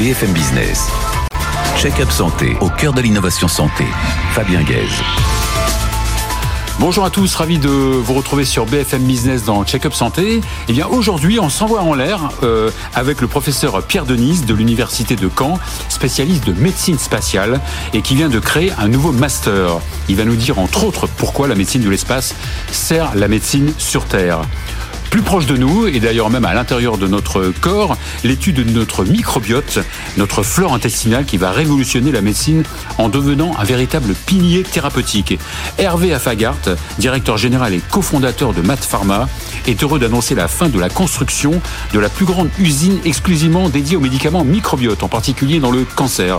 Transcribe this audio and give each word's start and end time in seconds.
BFM 0.00 0.32
Business. 0.32 0.88
Check-up 1.76 2.10
santé 2.10 2.56
au 2.62 2.70
cœur 2.70 2.94
de 2.94 3.02
l'innovation 3.02 3.48
santé. 3.48 3.84
Fabien 4.32 4.62
Guèze. 4.62 5.02
Bonjour 6.78 7.04
à 7.04 7.10
tous, 7.10 7.34
ravi 7.34 7.58
de 7.58 7.68
vous 7.68 8.14
retrouver 8.14 8.46
sur 8.46 8.64
BFM 8.64 9.02
Business 9.02 9.44
dans 9.44 9.62
Check-up 9.62 9.92
Santé. 9.92 10.40
Eh 10.68 10.72
bien 10.72 10.86
aujourd'hui, 10.86 11.38
on 11.38 11.50
s'envoie 11.50 11.82
en 11.82 11.92
l'air 11.92 12.30
euh, 12.42 12.70
avec 12.94 13.20
le 13.20 13.26
professeur 13.26 13.82
Pierre 13.82 14.06
Denise 14.06 14.46
de 14.46 14.54
l'université 14.54 15.16
de 15.16 15.28
Caen, 15.28 15.58
spécialiste 15.90 16.46
de 16.46 16.54
médecine 16.54 16.98
spatiale 16.98 17.60
et 17.92 18.00
qui 18.00 18.14
vient 18.14 18.30
de 18.30 18.38
créer 18.38 18.72
un 18.78 18.88
nouveau 18.88 19.12
master. 19.12 19.80
Il 20.08 20.16
va 20.16 20.24
nous 20.24 20.36
dire 20.36 20.58
entre 20.58 20.84
autres 20.84 21.08
pourquoi 21.08 21.46
la 21.46 21.54
médecine 21.54 21.82
de 21.82 21.90
l'espace 21.90 22.34
sert 22.72 23.14
la 23.14 23.28
médecine 23.28 23.74
sur 23.76 24.06
Terre 24.06 24.40
plus 25.10 25.22
proche 25.22 25.46
de 25.46 25.56
nous, 25.56 25.88
et 25.88 25.98
d'ailleurs 25.98 26.30
même 26.30 26.44
à 26.44 26.54
l'intérieur 26.54 26.96
de 26.96 27.08
notre 27.08 27.52
corps, 27.60 27.98
l'étude 28.22 28.64
de 28.64 28.70
notre 28.70 29.04
microbiote, 29.04 29.80
notre 30.16 30.42
flore 30.42 30.72
intestinale 30.72 31.24
qui 31.24 31.36
va 31.36 31.50
révolutionner 31.50 32.12
la 32.12 32.20
médecine 32.20 32.62
en 32.96 33.08
devenant 33.08 33.52
un 33.58 33.64
véritable 33.64 34.14
pilier 34.14 34.62
thérapeutique. 34.62 35.38
Hervé 35.78 36.14
Affagart, 36.14 36.56
directeur 36.98 37.36
général 37.36 37.74
et 37.74 37.80
cofondateur 37.90 38.52
de 38.52 38.62
Math 38.62 38.84
Pharma, 38.84 39.28
est 39.66 39.82
heureux 39.82 39.98
d'annoncer 39.98 40.34
la 40.34 40.48
fin 40.48 40.68
de 40.68 40.78
la 40.78 40.88
construction 40.88 41.60
de 41.92 41.98
la 41.98 42.08
plus 42.08 42.24
grande 42.24 42.48
usine 42.58 42.98
exclusivement 43.04 43.68
dédiée 43.68 43.96
aux 43.96 44.00
médicaments 44.00 44.44
microbiote, 44.44 45.02
en 45.02 45.08
particulier 45.08 45.60
dans 45.60 45.70
le 45.70 45.84
cancer. 45.84 46.38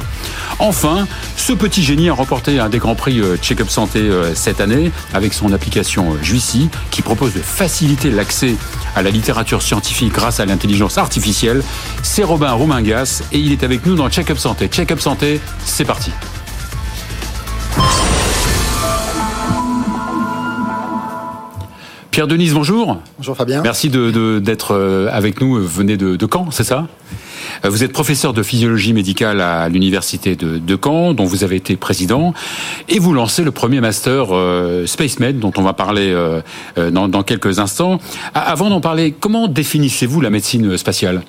Enfin, 0.60 1.08
ce 1.38 1.54
petit 1.54 1.84
génie 1.84 2.10
a 2.10 2.14
remporté 2.14 2.60
un 2.60 2.70
des 2.70 2.78
grands 2.78 2.96
prix 2.96 3.20
euh, 3.20 3.38
Check-up 3.38 3.70
Santé 3.70 4.00
euh, 4.00 4.34
cette 4.36 4.62
année 4.62 4.92
avec 5.14 5.34
son 5.34 5.54
application 5.54 6.14
euh, 6.14 6.24
Juicy 6.24 6.70
qui 6.92 7.02
propose 7.02 7.34
de 7.34 7.40
faciliter 7.40 8.10
l'accès 8.10 8.56
à 8.96 9.02
la 9.02 9.10
littérature 9.10 9.62
scientifique 9.62 10.14
grâce 10.14 10.40
à 10.40 10.46
l'intelligence 10.46 10.98
artificielle. 10.98 11.64
C'est 12.04 12.24
Robin 12.24 12.52
Roumingas 12.52 13.24
et 13.32 13.40
il 13.40 13.52
est 13.52 13.64
avec 13.64 13.86
nous 13.86 13.96
dans 13.96 14.10
Check-up 14.10 14.38
Santé. 14.38 14.68
Check-up 14.68 15.00
Santé, 15.00 15.40
c'est 15.66 15.86
parti. 15.86 16.12
Pierre 22.12 22.28
Denise, 22.28 22.54
bonjour. 22.54 22.98
Bonjour 23.18 23.38
Fabien. 23.38 23.62
Merci 23.62 23.90
d'être 23.90 24.76
euh, 24.76 25.08
avec 25.14 25.40
nous. 25.40 25.62
Vous 25.62 25.68
venez 25.68 25.96
de, 25.96 26.18
de 26.18 26.28
Caen, 26.30 26.52
c'est 26.52 26.66
ça? 26.66 26.88
Euh, 27.64 27.70
vous 27.70 27.86
êtes 27.86 27.94
professeur 27.94 28.34
de 28.34 28.44
physiologie 28.44 28.92
médicale 28.92 29.40
à 29.40 29.70
l'université 29.70 30.36
de, 30.36 30.58
de, 30.58 30.80
Caen, 30.82 31.14
dont 31.14 31.24
vous 31.24 31.46
avez 31.46 31.56
été 31.56 31.78
président, 31.78 32.34
et 32.90 33.00
vous 33.00 33.14
lancez 33.14 33.46
le 33.46 33.52
premier 33.52 33.80
master 33.80 34.28
euh, 34.32 34.86
SpaceMed, 34.86 35.40
dont 35.40 35.54
on 35.56 35.62
va 35.62 35.72
parler 35.72 36.12
euh, 36.12 36.42
dans, 36.92 37.08
dans, 37.08 37.24
quelques 37.24 37.60
instants. 37.60 38.00
Avant 38.34 38.70
d'en 38.70 38.82
parler, 38.82 39.16
comment 39.18 39.48
définissez-vous 39.48 40.20
la 40.20 40.30
médecine 40.30 40.78
spatiale? 40.78 41.22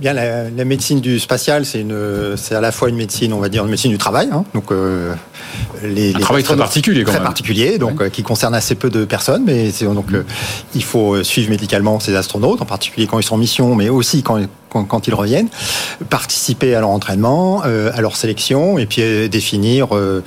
Bien, 0.00 0.14
la, 0.14 0.48
la, 0.48 0.64
médecine 0.64 1.00
du 1.00 1.18
spatial, 1.18 1.66
c'est 1.66 1.80
une, 1.80 2.36
c'est 2.36 2.54
à 2.54 2.60
la 2.60 2.72
fois 2.72 2.88
une 2.88 2.96
médecine, 2.96 3.32
on 3.32 3.38
va 3.38 3.48
dire, 3.48 3.64
une 3.64 3.70
médecine 3.70 3.90
du 3.90 3.98
travail. 3.98 4.30
Hein, 4.32 4.44
donc, 4.54 4.72
euh, 4.72 5.14
les, 5.82 6.14
un 6.14 6.18
les 6.18 6.20
travail 6.22 6.42
très 6.42 6.56
particulier, 6.56 7.04
quand 7.04 7.10
très 7.10 7.20
même. 7.20 7.26
particulier, 7.26 7.78
donc 7.78 8.00
ouais. 8.00 8.10
qui 8.10 8.22
concerne 8.22 8.54
assez 8.54 8.74
peu 8.74 8.88
de 8.88 9.04
personnes, 9.04 9.42
mais 9.44 9.70
c'est, 9.70 9.84
donc 9.84 10.10
mmh. 10.10 10.24
il 10.74 10.82
faut 10.82 11.22
suivre 11.22 11.50
médicalement 11.50 12.00
ces 12.00 12.16
astronautes, 12.16 12.62
en 12.62 12.66
particulier 12.66 13.06
quand 13.06 13.18
ils 13.18 13.24
sont 13.24 13.34
en 13.34 13.38
mission, 13.38 13.74
mais 13.74 13.88
aussi 13.90 14.22
quand 14.22 14.38
quand, 14.70 14.84
quand, 14.84 15.06
ils 15.06 15.14
reviennent, 15.14 15.48
participer 16.08 16.74
à 16.74 16.80
leur 16.80 16.90
entraînement, 16.90 17.62
euh, 17.66 17.90
à 17.94 18.00
leur 18.00 18.16
sélection, 18.16 18.78
et 18.78 18.86
puis 18.86 19.02
euh, 19.02 19.28
définir 19.28 19.88
euh, 19.92 20.22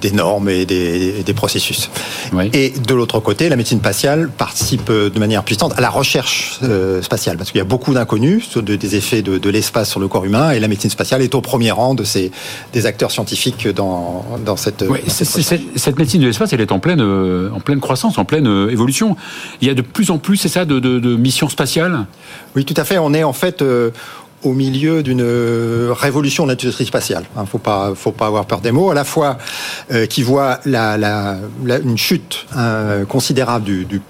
des 0.00 0.12
normes 0.12 0.48
et 0.48 0.66
des, 0.66 1.22
des 1.22 1.34
processus. 1.34 1.90
Oui. 2.32 2.50
Et 2.52 2.70
de 2.70 2.94
l'autre 2.94 3.20
côté, 3.20 3.48
la 3.48 3.56
médecine 3.56 3.78
spatiale 3.78 4.30
participe 4.36 4.90
de 4.90 5.18
manière 5.18 5.42
puissante 5.42 5.72
à 5.76 5.80
la 5.80 5.90
recherche 5.90 6.60
spatiale, 7.02 7.36
parce 7.36 7.50
qu'il 7.50 7.58
y 7.58 7.62
a 7.62 7.66
beaucoup 7.66 7.94
d'inconnus 7.94 8.58
des 8.58 8.96
effets 8.96 9.22
de, 9.22 9.38
de 9.38 9.50
l'espace 9.50 9.90
sur 9.90 10.00
le 10.00 10.08
corps 10.08 10.24
humain, 10.24 10.50
et 10.50 10.60
la 10.60 10.68
médecine 10.68 10.90
spatiale 10.90 11.22
est 11.22 11.34
au 11.34 11.40
premier 11.40 11.70
rang 11.70 11.94
de 11.94 12.04
ces 12.04 12.30
des 12.72 12.86
acteurs 12.86 13.10
scientifiques 13.10 13.68
dans, 13.68 14.24
dans 14.44 14.56
cette. 14.56 14.84
Oui, 14.88 15.00
dans 15.04 15.12
cette, 15.12 15.28
cette, 15.28 15.60
cette, 15.76 15.98
médecine 15.98 16.20
de 16.20 16.26
l'espace, 16.26 16.52
elle 16.52 16.60
est 16.60 16.72
en 16.72 16.78
pleine, 16.78 17.00
en 17.00 17.60
pleine 17.60 17.80
croissance, 17.80 18.18
en 18.18 18.24
pleine 18.24 18.46
évolution. 18.70 19.16
Il 19.60 19.68
y 19.68 19.70
a 19.70 19.74
de 19.74 19.82
plus 19.82 20.10
en 20.10 20.18
plus, 20.18 20.36
c'est 20.36 20.48
ça, 20.48 20.64
de, 20.64 20.78
de, 20.78 20.98
de 20.98 21.16
missions 21.16 21.48
spatiales? 21.48 22.06
Oui, 22.54 22.64
tout 22.64 22.74
à 22.76 22.84
fait. 22.84 22.98
On 22.98 23.12
est 23.14 23.24
en 23.24 23.32
fait 23.32 23.62
euh, 23.62 23.90
au 24.44 24.52
milieu 24.52 25.02
d'une 25.02 25.24
révolution 26.04 26.44
de 26.44 26.50
l'industrie 26.50 26.86
spatiale. 26.86 27.24
Il 27.34 27.38
hein, 27.38 27.42
ne 27.42 27.46
faut 27.46 27.58
pas, 27.58 27.92
faut 27.94 28.12
pas 28.12 28.26
avoir 28.26 28.44
peur 28.46 28.60
des 28.60 28.72
mots. 28.72 28.90
À 28.90 28.94
la 28.94 29.04
fois 29.04 29.38
euh, 29.92 30.06
qui 30.06 30.22
voit 30.22 30.60
la, 30.66 30.96
la, 31.04 31.36
la, 31.64 31.78
une 31.78 31.98
chute 31.98 32.46
euh, 32.56 33.04
considérable 33.04 33.64
du, 33.64 33.84
du, 33.84 34.00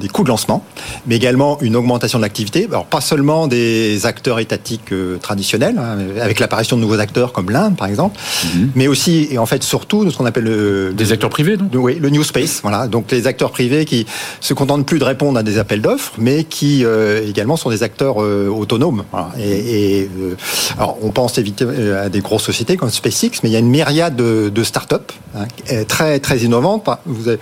des 0.00 0.08
coûts 0.08 0.24
de 0.24 0.28
lancement, 0.28 0.64
mais 1.06 1.16
également 1.16 1.58
une 1.60 1.76
augmentation 1.76 2.18
de 2.18 2.24
l'activité. 2.24 2.66
Alors 2.70 2.86
pas 2.86 3.00
seulement 3.00 3.46
des 3.46 4.06
acteurs 4.06 4.38
étatiques 4.46 4.92
euh, 4.92 5.18
traditionnels, 5.18 5.76
hein, 5.78 5.98
avec 6.20 6.36
l'apparition 6.40 6.76
de 6.76 6.82
nouveaux 6.82 7.00
acteurs 7.06 7.32
comme 7.32 7.50
l'Inde 7.50 7.76
par 7.76 7.88
exemple, 7.92 8.16
mm 8.18 8.48
-hmm. 8.48 8.68
mais 8.78 8.86
aussi 8.92 9.14
et 9.32 9.38
en 9.38 9.48
fait 9.52 9.62
surtout 9.74 10.00
de 10.04 10.10
ce 10.10 10.16
qu'on 10.16 10.28
appelle 10.32 10.48
le, 10.54 10.92
des 11.00 11.08
acteurs 11.14 11.32
privés, 11.36 11.56
donc. 11.56 11.70
Oui, 11.86 11.94
le 12.06 12.10
new 12.16 12.24
space. 12.32 12.54
Voilà, 12.66 12.80
donc 12.94 13.04
les 13.16 13.24
acteurs 13.32 13.52
privés 13.58 13.84
qui 13.90 14.00
se 14.48 14.52
contentent 14.60 14.86
plus 14.90 15.00
de 15.04 15.08
répondre 15.12 15.36
à 15.42 15.44
des 15.50 15.56
appels 15.62 15.82
d'offres, 15.86 16.12
mais 16.26 16.38
qui 16.54 16.72
euh, 16.84 17.30
également 17.32 17.56
sont 17.62 17.70
des 17.76 17.82
acteurs 17.88 18.16
euh, 18.22 18.62
autonomes. 18.62 19.00
Voilà, 19.12 19.28
et, 19.46 19.58
et 19.74 19.83
euh, 19.84 20.36
alors 20.78 20.98
on 21.02 21.10
pense 21.10 21.38
évidemment 21.38 21.72
à 22.02 22.08
des 22.08 22.20
grosses 22.20 22.44
sociétés 22.44 22.76
comme 22.76 22.90
SpaceX, 22.90 23.40
mais 23.42 23.50
il 23.50 23.52
y 23.52 23.56
a 23.56 23.60
une 23.60 23.70
myriade 23.70 24.16
de, 24.16 24.50
de 24.54 24.64
start-up 24.64 25.12
hein, 25.36 25.46
très 25.88 26.18
très 26.20 26.38
innovantes. 26.38 26.88
Vous 27.06 27.28
avez, 27.28 27.38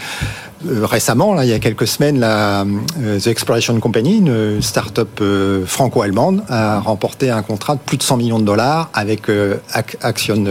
euh, 0.66 0.86
récemment, 0.86 1.34
là, 1.34 1.44
il 1.44 1.50
y 1.50 1.52
a 1.52 1.58
quelques 1.58 1.86
semaines, 1.86 2.20
la 2.20 2.64
euh, 3.00 3.18
The 3.18 3.26
Exploration 3.28 3.78
Company, 3.80 4.18
une 4.18 4.62
start-up 4.62 5.08
euh, 5.20 5.64
franco-allemande, 5.66 6.42
a 6.48 6.80
remporté 6.80 7.30
un 7.30 7.42
contrat 7.42 7.74
de 7.74 7.80
plus 7.80 7.96
de 7.96 8.02
100 8.02 8.16
millions 8.16 8.38
de 8.38 8.44
dollars 8.44 8.90
avec 8.94 9.28
euh, 9.28 9.56
Action, 10.02 10.44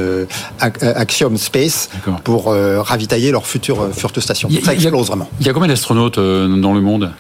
Axiom 0.60 1.38
Space 1.38 1.90
pour 2.24 2.54
ravitailler 2.54 3.32
leur 3.32 3.46
future, 3.46 3.90
future 3.94 4.22
station. 4.22 4.50
Ça 4.64 4.74
explose 4.74 5.08
vraiment. 5.08 5.30
Il 5.40 5.46
y 5.46 5.50
a 5.50 5.54
combien 5.54 5.70
d'astronautes 5.70 6.18
dans 6.18 6.74
le 6.74 6.82
monde? 6.82 7.12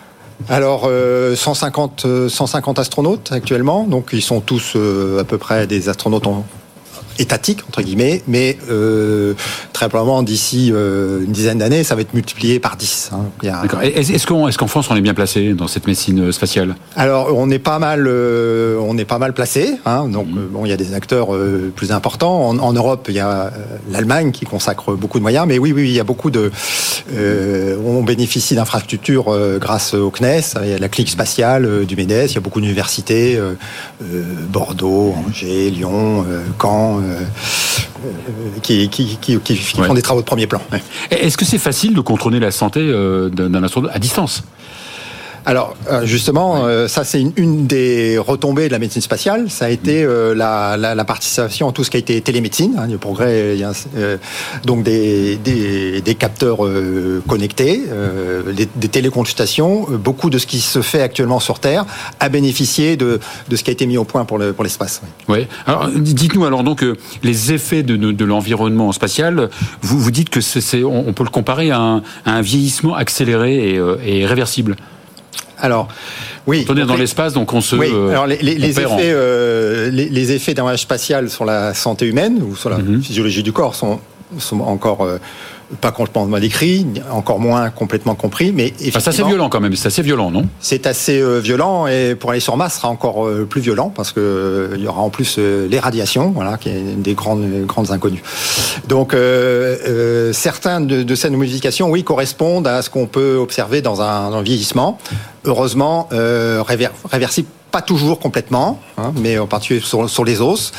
Alors, 0.50 0.84
euh, 0.85 1.35
150, 1.35 2.28
150 2.28 2.79
astronautes 2.79 3.31
actuellement, 3.31 3.85
donc 3.85 4.09
ils 4.13 4.22
sont 4.22 4.41
tous 4.41 4.74
euh, 4.75 5.19
à 5.19 5.24
peu 5.24 5.38
près 5.38 5.68
des 5.68 5.90
astronautes 5.90 6.28
en, 6.28 6.46
étatique 7.20 7.60
entre 7.68 7.82
guillemets, 7.82 8.22
mais 8.28 8.58
euh, 8.70 9.34
très 9.74 9.90
probablement 9.90 10.24
d'ici 10.24 10.72
euh, 10.72 11.24
une 11.26 11.32
dizaine 11.32 11.60
d'années, 11.60 11.84
ça 11.84 11.96
va 11.96 12.02
être 12.02 12.14
multiplié 12.14 12.60
par 12.60 12.76
10. 12.76 13.12
Hein. 13.14 13.48
A... 13.50 13.86
Est-ce 13.86 14.26
qu'en 14.28 14.48
est 14.48 14.58
qu 14.58 14.68
France 14.68 14.88
on 14.90 14.96
est 14.96 15.02
bien 15.02 15.14
placé 15.14 15.54
dans 15.54 15.68
cette 15.68 15.88
médecine 15.88 16.32
spatiale? 16.32 16.76
Alors 16.96 17.30
on 17.36 17.50
est 17.50 17.60
pas 17.60 17.80
mal, 17.80 18.06
euh, 18.08 18.78
on 18.82 18.98
est 18.98 19.06
pas 19.06 19.20
mal 19.20 19.34
placé. 19.34 19.76
Hein. 19.86 20.08
Donc 20.08 20.28
mmh. 20.28 20.48
bon, 20.52 20.66
il 20.66 20.70
y 20.70 20.74
a 20.74 20.78
des 20.78 20.94
acteurs 20.94 21.34
euh, 21.34 21.72
plus 21.76 21.92
importants. 21.92 22.48
En, 22.48 22.58
en, 22.60 22.74
Europe, 22.74 23.08
il 23.10 23.16
y 23.16 23.20
a 23.20 23.52
l'Allemagne 23.92 24.32
qui 24.32 24.46
consacre 24.46 24.94
beaucoup 24.94 25.18
de 25.18 25.24
moyens, 25.24 25.46
mais 25.48 25.58
oui, 25.58 25.74
oui, 25.74 25.84
il 25.84 25.94
y 25.94 26.00
a 26.00 26.04
beaucoup 26.04 26.32
de. 26.32 26.52
Euh, 27.14 27.78
on 27.86 28.04
bénéficie 28.04 28.56
d'infrastructures 28.56 29.36
grâce 29.60 29.94
au 29.94 30.10
CNES, 30.12 30.42
il 30.64 30.70
y 30.70 30.74
a 30.74 30.78
la 30.78 30.90
clique 30.90 31.10
spatiale 31.10 31.86
du 31.86 31.96
MEDES, 31.96 32.28
il 32.30 32.36
y 32.36 32.38
a 32.38 32.42
beaucoup 32.42 32.62
d'universités, 32.62 33.40
Bordeaux, 34.50 35.14
Angers, 35.28 35.70
Lyon, 35.70 36.26
Caen. 36.62 37.01
Qui, 38.64 38.90
qui, 38.90 39.18
qui, 39.22 39.40
qui, 39.40 39.56
font 39.56 39.94
des 39.94 40.02
travaux 40.02 40.22
de 40.22 40.26
premier 40.26 40.48
plan. 40.48 40.62
Ouais. 40.72 40.82
Est-ce 41.12 41.38
que 41.38 41.46
c'est 41.46 41.60
facile 41.60 41.94
de 41.94 42.02
contrôler 42.02 42.40
la 42.40 42.52
santé 42.52 42.80
euh, 42.82 43.30
d'un 43.30 43.64
astronaute 43.64 43.92
à 43.94 44.00
distance? 44.00 44.44
Alors 45.46 45.75
justement, 46.03 46.66
euh, 46.66 46.88
ça 46.88 47.03
c'est 47.03 47.19
une, 47.19 47.34
une, 47.35 47.68
des 47.68 48.18
retombées 48.18 48.68
de 48.68 48.72
la 48.72 48.79
médecine 48.79 49.02
spatiale. 49.02 49.50
Ça 49.50 49.66
a 49.66 49.69
été 49.69 50.03
euh, 50.03 50.35
la, 50.35 50.78
la, 50.78 50.94
la, 50.94 51.06
participation 51.06 51.68
en 51.68 51.72
tout 51.72 51.84
ce 51.84 51.90
qui 51.90 51.97
a 51.97 52.00
été 52.00 52.22
télémédecine. 52.22 52.75
Hein, 52.78 52.88
le 52.88 52.97
progrès, 52.97 53.53
il 53.56 53.59
y 53.59 53.63
a, 53.63 53.72
euh, 53.97 54.18
donc 54.66 54.84
des, 54.84 55.38
des, 55.38 56.02
des 56.02 56.16
capteurs 56.16 56.66
euh, 56.66 57.24
connectés, 57.28 57.81
des, 58.56 58.68
des, 58.75 58.88
téléconsultations. 58.88 59.88
Beaucoup 59.90 60.29
de 60.29 60.38
ce 60.38 60.46
qui 60.46 60.59
se 60.59 60.81
fait 60.81 61.02
actuellement 61.02 61.40
sur 61.40 61.59
Terre 61.59 61.85
a 62.19 62.29
bénéficié 62.29 62.96
de, 62.96 63.19
de 63.50 63.56
ce 63.56 63.63
qui 63.63 63.72
a 63.72 63.73
été 63.73 63.88
mis 63.88 63.97
au 63.97 64.03
point 64.03 64.26
pour 64.26 64.37
l'espace. 64.37 65.02
Le, 65.03 65.26
pour 65.26 65.35
oui. 65.35 65.47
Alors 65.66 65.90
dites-nous 65.90 66.46
alors 66.46 66.64
donc 66.64 66.85
les 67.23 67.53
effets 67.53 67.84
de, 67.84 67.96
de, 67.96 68.11
de 68.11 68.26
l'environnement 68.26 68.91
spatial. 68.91 69.49
Vous 69.82 69.99
vous 69.99 70.11
dites 70.11 70.29
que 70.29 70.41
c'est 70.41 70.84
on, 70.84 71.08
on, 71.08 71.14
peut 71.14 71.23
le 71.23 71.29
comparer 71.29 71.72
à 71.72 71.79
un, 71.79 71.97
à 72.26 72.34
un 72.34 72.41
vieillissement 72.41 72.96
accéléré 72.96 73.76
et, 73.76 73.82
et 74.05 74.26
réversible. 74.26 74.76
Alors, 75.61 75.87
oui. 76.47 76.66
On 76.69 76.75
est 76.75 76.85
dans 76.85 76.96
l'espace, 76.96 77.34
donc 77.34 77.53
on 77.53 77.61
se. 77.61 77.75
Oui. 77.75 77.90
Alors 78.09 78.28
les, 78.28 78.37
les, 78.37 78.55
les 78.55 78.79
effets, 78.79 79.11
euh, 79.13 79.90
les, 79.91 80.09
les, 80.09 80.31
effets 80.31 80.53
d'un 80.53 80.63
voyage 80.63 80.81
spatial 80.81 81.29
sur 81.29 81.46
la 81.46 81.73
santé 81.73 82.08
humaine 82.08 82.41
ou 82.43 82.55
sur 82.55 82.69
la 82.69 82.78
mm 82.78 82.97
-hmm. 82.97 83.02
physiologie 83.03 83.43
du 83.43 83.53
corps 83.53 83.75
sont, 83.75 83.99
sont 84.40 84.61
encore 84.61 85.02
euh, 85.03 85.19
pas 85.79 85.91
complètement 85.91 86.40
décrit, 86.40 86.85
encore 87.12 87.40
moins 87.40 87.70
complètement 87.70 88.16
compris, 88.16 88.52
mais 88.52 88.73
enfin, 88.88 89.00
c'est 89.00 89.09
assez 89.09 89.23
violent 89.23 89.50
quand 89.50 89.59
même. 89.59 89.76
C'est 89.76 89.88
assez 89.88 90.02
violent, 90.02 90.32
non? 90.32 90.46
C'est 90.59 90.85
assez 90.88 91.22
euh, 91.22 91.40
violent 91.40 91.88
et 91.88 92.16
pour 92.16 92.32
aller 92.32 92.40
sur 92.40 92.58
Mars, 92.58 92.76
sera 92.76 92.90
encore 92.90 93.26
euh, 93.26 93.46
plus 93.50 93.62
violent 93.62 93.91
parce 93.94 94.12
que 94.12 94.20
euh, 94.20 94.76
il 94.76 94.84
y 94.84 94.88
aura 94.88 95.02
en 95.02 95.09
plus 95.09 95.38
les 95.38 95.79
radiations, 95.79 96.32
voilà, 96.32 96.58
qui 96.58 96.70
est 96.70 96.79
une 96.79 97.02
des 97.02 97.14
grandes 97.14 97.66
grandes 97.66 97.91
inconnues. 97.91 98.23
Donc 98.88 99.16
certains 100.34 100.82
de, 100.82 101.03
de, 101.03 101.16
ces 101.16 101.29
modifications, 101.29 101.90
oui, 101.90 102.03
correspondent 102.03 102.68
à 102.68 102.82
ce 102.82 102.90
qu'on 102.90 103.08
peut 103.08 103.35
observer 103.35 103.82
dans 103.82 104.02
un, 104.02 104.32
dans 104.32 104.38
un 104.38 104.41
vieillissement. 104.41 104.97
Heureusement, 105.46 106.09
réver, 106.12 106.90
réversible 107.12 107.47
pas 107.72 107.82
toujours 107.82 108.20
complètement, 108.20 108.79
hein, 108.97 109.14
mais 109.16 109.40
en 109.40 109.47
particulier 109.47 109.79
sur, 109.79 110.09
sur, 110.09 110.26
les 110.26 110.41
os. 110.41 110.72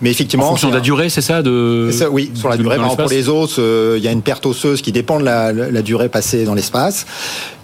Mais 0.00 0.10
effectivement, 0.10 0.46
en 0.46 0.50
fonction 0.50 0.70
de 0.70 0.74
la 0.74 0.80
durée, 0.80 1.08
c'est 1.10 1.20
ça, 1.20 1.42
de... 1.42 1.90
ça 1.92 2.10
Oui, 2.10 2.30
sur 2.34 2.48
la 2.48 2.56
durée. 2.56 2.76
Par 2.76 2.86
exemple, 2.86 3.02
pour 3.02 3.10
les 3.10 3.28
os, 3.28 3.56
euh, 3.58 3.94
il 3.98 4.04
y 4.04 4.08
a 4.08 4.12
une 4.12 4.22
perte 4.22 4.46
osseuse 4.46 4.82
qui 4.82 4.92
dépend 4.92 5.18
de 5.20 5.24
la, 5.24 5.52
la 5.52 5.82
durée 5.82 6.08
passée 6.08 6.44
dans 6.44 6.54
l'espace 6.54 7.06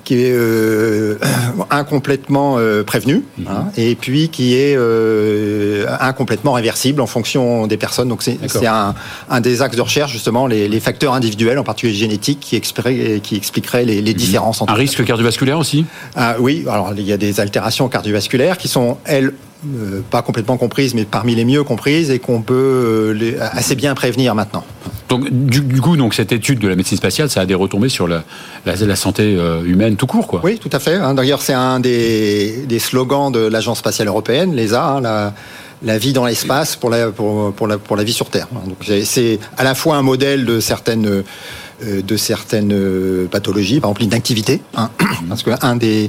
qui 0.05 0.23
est 0.23 0.33
euh, 0.33 1.19
incomplètement 1.71 2.57
euh, 2.59 2.85
prévenu, 2.85 3.25
mhm. 3.39 3.47
hein, 3.49 3.67
et 3.77 3.95
puis 3.95 4.29
qui 4.29 4.55
est 4.55 4.77
euh, 4.77 5.87
incomplètement 6.01 6.53
réversible 6.53 7.01
en 7.01 7.07
fonction 7.07 7.67
des 7.67 7.77
personnes. 7.77 8.09
Donc 8.09 8.23
c'est 8.23 8.67
un, 8.67 8.95
un, 9.31 9.41
des 9.41 9.63
axes 9.63 9.77
de 9.77 9.83
recherche 9.83 10.13
justement 10.13 10.47
les, 10.47 10.69
les, 10.69 10.81
facteurs 10.81 11.15
individuels, 11.15 11.59
en 11.59 11.65
particulier 11.65 11.95
génétiques, 11.95 12.41
qui, 12.41 12.57
expliqueraient, 12.57 13.21
qui 13.23 13.37
expliqueraient 13.37 13.85
les, 13.85 14.03
les 14.03 14.13
mhm. 14.13 14.17
différences. 14.17 14.63
Entre 14.63 14.73
un 14.73 14.77
risque 14.77 15.03
cardiovasculaire 15.05 15.59
aussi? 15.59 15.87
Ah, 16.15 16.37
Oui, 16.39 16.65
alors 16.69 16.93
il 16.97 17.05
y 17.05 17.13
a 17.13 17.17
des 17.17 17.41
altérations 17.41 17.89
cardiovasculaires 17.89 18.59
qui 18.59 18.69
sont 18.69 18.99
elles 19.05 19.33
pas 20.11 20.21
complètement 20.21 20.59
comprises, 20.59 20.95
mais 20.95 21.07
parmi 21.07 21.35
les 21.35 21.47
mieux 21.47 21.65
comprises 21.65 22.11
et 22.11 22.19
qu'on 22.19 22.43
peut 22.43 23.17
assez 23.41 23.75
bien 23.75 23.95
prévenir 23.95 24.35
maintenant. 24.35 24.63
Donc, 25.09 25.29
du, 25.31 25.81
coup, 25.81 25.97
donc 25.97 26.15
cette 26.15 26.33
étude 26.33 26.59
de 26.59 26.69
la 26.69 26.77
médecine 26.77 26.97
spatiale, 26.97 27.29
ça 27.29 27.41
a 27.41 27.47
des 27.47 27.55
retombées 27.55 27.89
sur 27.89 28.09
la, 28.09 28.25
santé 28.97 29.37
euh, 29.39 29.63
humaine 29.65 29.97
tout 29.97 30.07
court, 30.07 30.27
quoi. 30.27 30.41
Oui, 30.43 30.59
tout 30.59 30.71
à 30.73 30.79
fait. 30.79 30.97
Hein. 30.97 31.15
D'ailleurs, 31.15 31.43
c'est 31.43 31.53
un 31.53 31.81
des, 31.81 32.79
slogans 32.79 33.31
de 33.31 33.41
l'Agence 33.41 33.79
spatiale 33.79 34.09
européenne, 34.09 34.55
l'ESA, 34.55 34.85
hein, 34.85 35.33
la, 35.83 35.99
vie 35.99 36.13
dans 36.13 36.25
l'espace 36.25 36.77
pour 36.77 36.91
la, 36.91 38.05
vie 38.05 38.13
sur 38.13 38.31
Terre. 38.31 38.49
Donc, 38.67 38.91
c'est 39.05 39.39
à 39.59 39.65
la 39.65 39.75
fois 39.75 39.97
un 39.97 40.03
modèle 40.03 40.45
de 40.45 40.61
certaines 40.61 41.23
de 41.83 42.17
certaines 42.17 43.27
pathologies, 43.31 43.81
par 43.81 43.91
exemple 43.91 44.03
l'inactivité, 44.03 44.63
hein, 44.77 44.91
parce 45.29 45.43
qu'un 45.43 45.77
des 45.77 46.09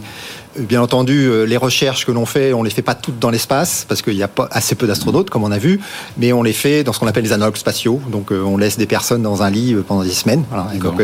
Bien 0.58 0.82
entendu, 0.82 1.28
euh, 1.28 1.44
les 1.44 1.58
recherches 1.58 2.06
que 2.06 2.14
l'on 2.14 2.26
fait, 2.26 2.54
on 2.54 2.64
les 2.64 2.70
fait 2.70 2.82
pas 2.82 2.96
toutes 2.96 3.20
dans 3.20 3.30
l'espace 3.30 3.86
parce 3.90 4.02
qu'il 4.02 4.14
y 4.14 4.24
a 4.24 4.30
pas 4.30 4.48
assez 4.52 4.76
peu 4.76 4.88
d'astronautes, 4.88 5.30
comme 5.30 5.44
on 5.44 5.52
a 5.52 5.58
vu, 5.58 5.82
mais 6.18 6.32
on 6.32 6.44
les 6.44 6.54
fait 6.54 6.84
dans 6.84 6.94
ce 6.94 7.00
qu'on 7.00 7.08
appelle 7.08 7.26
les 7.26 7.34
analogues 7.34 7.58
spatiaux. 7.58 8.00
Donc, 8.10 8.32
euh, 8.32 8.42
on 8.42 8.56
laisse 8.56 8.78
des 8.78 8.86
personnes 8.86 9.22
dans 9.22 9.44
un 9.44 9.50
lit 9.50 9.74
euh, 9.74 9.84
pendant 9.86 10.04
des 10.04 10.12
semaines. 10.12 10.46
Voilà. 10.50 10.70
donc, 10.82 11.02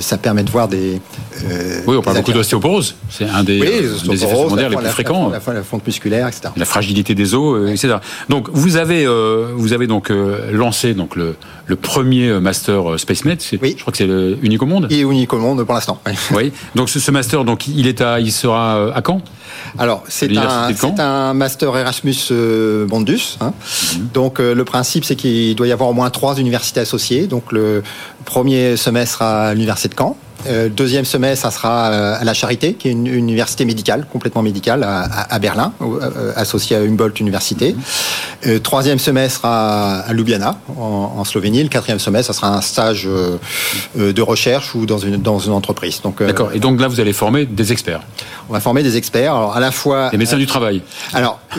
ça 0.00 0.18
permet 0.18 0.42
de 0.42 0.50
voir 0.50 0.68
des. 0.68 1.00
oui, 1.86 1.96
on 1.96 2.02
parle 2.02 2.18
beaucoup 2.18 2.32
d'ostéoporose. 2.32 2.96
C'est 3.08 3.24
un 3.24 3.44
des, 3.44 3.60
des 3.60 4.24
effets 4.24 4.36
secondaires 4.36 4.68
les 4.68 4.76
plus 4.76 4.86
fréquents. 4.88 5.30
La, 5.30 5.40
la, 5.54 5.62
fonte 5.62 5.86
musculaire, 5.86 6.28
etc. 6.28 6.48
La 6.56 6.64
fragilité 6.66 7.14
des 7.14 7.34
os, 7.34 7.70
etc. 7.70 7.96
Donc, 8.28 8.50
vous 8.52 8.76
avez, 8.76 9.06
vous 9.54 9.72
avez 9.72 9.86
donc 9.86 10.10
lancé 10.50 10.92
donc 10.92 11.16
le, 11.16 11.36
le 11.66 11.76
premier 11.76 12.40
master 12.40 12.98
SpaceMed. 12.98 13.40
Oui. 13.62 13.74
Je 13.76 13.80
crois 13.80 13.92
que 13.92 13.98
c'est 13.98 14.08
unique 14.42 14.62
au 14.62 14.66
monde? 14.66 14.88
Est 14.90 15.00
unique 15.00 15.32
au 15.32 15.38
monde 15.38 15.64
pour 15.64 15.74
l'instant. 15.74 15.98
Oui. 16.32 16.52
Donc, 16.74 16.90
ce, 16.90 17.00
ce 17.00 17.10
master, 17.10 17.44
donc, 17.44 17.66
il 17.68 17.86
est 17.86 18.02
à, 18.02 18.20
il 18.20 18.32
sera 18.32 18.81
à 18.94 19.02
Caen 19.04 19.20
alors, 19.78 20.04
c'est 20.08 20.30
un, 20.36 20.68
un, 20.98 21.34
master 21.34 21.76
Erasmus 21.76 22.14
euh, 22.30 22.86
Bondus. 22.86 23.38
Hein. 23.40 23.52
Mhm. 23.94 24.08
Donc, 24.12 24.40
euh, 24.40 24.54
le 24.54 24.64
principe, 24.64 25.04
c'est 25.04 25.16
qu'il 25.16 25.54
doit 25.54 25.66
y 25.66 25.72
avoir 25.72 25.88
au 25.90 25.92
moins 25.94 26.10
trois 26.10 26.36
universités 26.36 26.80
associées. 26.80 27.26
Donc, 27.26 27.52
le 27.52 27.82
premier 28.24 28.76
semestre 28.76 29.22
à 29.22 29.54
l'université 29.54 29.88
de 29.88 29.94
Caen, 29.98 30.16
euh, 30.46 30.68
deuxième 30.68 31.04
semestre, 31.04 31.44
ça 31.44 31.50
sera 31.50 31.90
euh, 31.90 32.20
à 32.20 32.24
la 32.24 32.34
Charité, 32.34 32.74
qui 32.74 32.88
est 32.88 32.92
une, 32.92 33.06
université 33.06 33.64
médicale, 33.64 34.06
complètement 34.10 34.42
médicale, 34.42 34.84
à, 34.84 35.38
Berlin, 35.38 35.72
euh, 35.80 36.32
associée 36.36 36.76
à 36.76 36.80
Humboldt 36.80 37.20
Université. 37.20 37.76
troisième 38.62 38.98
semestre 38.98 39.44
à, 39.44 40.06
Ljubljana, 40.12 40.58
en, 40.78 41.24
Slovénie. 41.24 41.62
Le 41.62 41.68
quatrième 41.68 41.98
semestre, 41.98 42.32
ça 42.32 42.40
sera 42.40 42.56
un 42.56 42.60
stage 42.60 43.08
de 43.96 44.22
recherche 44.22 44.74
ou 44.74 44.86
dans 44.86 44.98
une, 44.98 45.16
dans 45.16 45.38
une 45.38 45.52
entreprise. 45.52 46.00
D'accord. 46.18 46.50
Et 46.52 46.58
donc 46.58 46.80
là, 46.80 46.88
vous 46.88 47.00
allez 47.00 47.12
former 47.12 47.46
des 47.46 47.72
experts. 47.72 48.00
On 48.48 48.52
va 48.52 48.60
former 48.60 48.82
des 48.82 48.96
experts. 48.96 49.34
Alors 49.42 49.56
à 49.56 49.60
la 49.60 49.70
fois 49.70 50.10
des 50.10 50.18
médecins 50.18 50.36
du 50.38 50.46
travail. 50.46 50.82
Alors, 51.12 51.40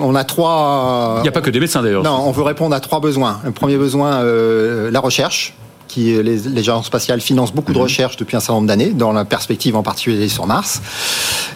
on 0.00 0.14
a 0.14 0.24
trois. 0.24 1.16
Il 1.18 1.22
n'y 1.22 1.28
a 1.28 1.32
pas 1.32 1.40
que 1.40 1.50
des 1.50 1.60
médecins 1.60 1.82
d'ailleurs. 1.82 2.02
Non, 2.02 2.22
on 2.26 2.30
veut 2.30 2.42
répondre 2.42 2.74
à 2.74 2.80
trois 2.80 3.00
besoins. 3.00 3.40
Le 3.44 3.52
premier 3.52 3.76
besoin, 3.76 4.22
la 4.22 5.00
recherche 5.00 5.54
qui 5.88 6.22
les, 6.22 6.36
les 6.36 6.58
agences 6.58 6.86
spatiales 6.86 7.20
financent 7.20 7.54
beaucoup 7.54 7.72
de 7.72 7.78
mhm. 7.78 7.84
recherches 7.84 8.16
depuis 8.16 8.36
un 8.36 8.40
certain 8.40 8.54
nombre 8.54 8.66
d'années, 8.66 8.90
dans 8.90 9.12
la 9.12 9.24
perspective 9.24 9.76
en 9.76 9.82
particulier 9.82 10.28
sur 10.28 10.46
Mars. 10.46 10.82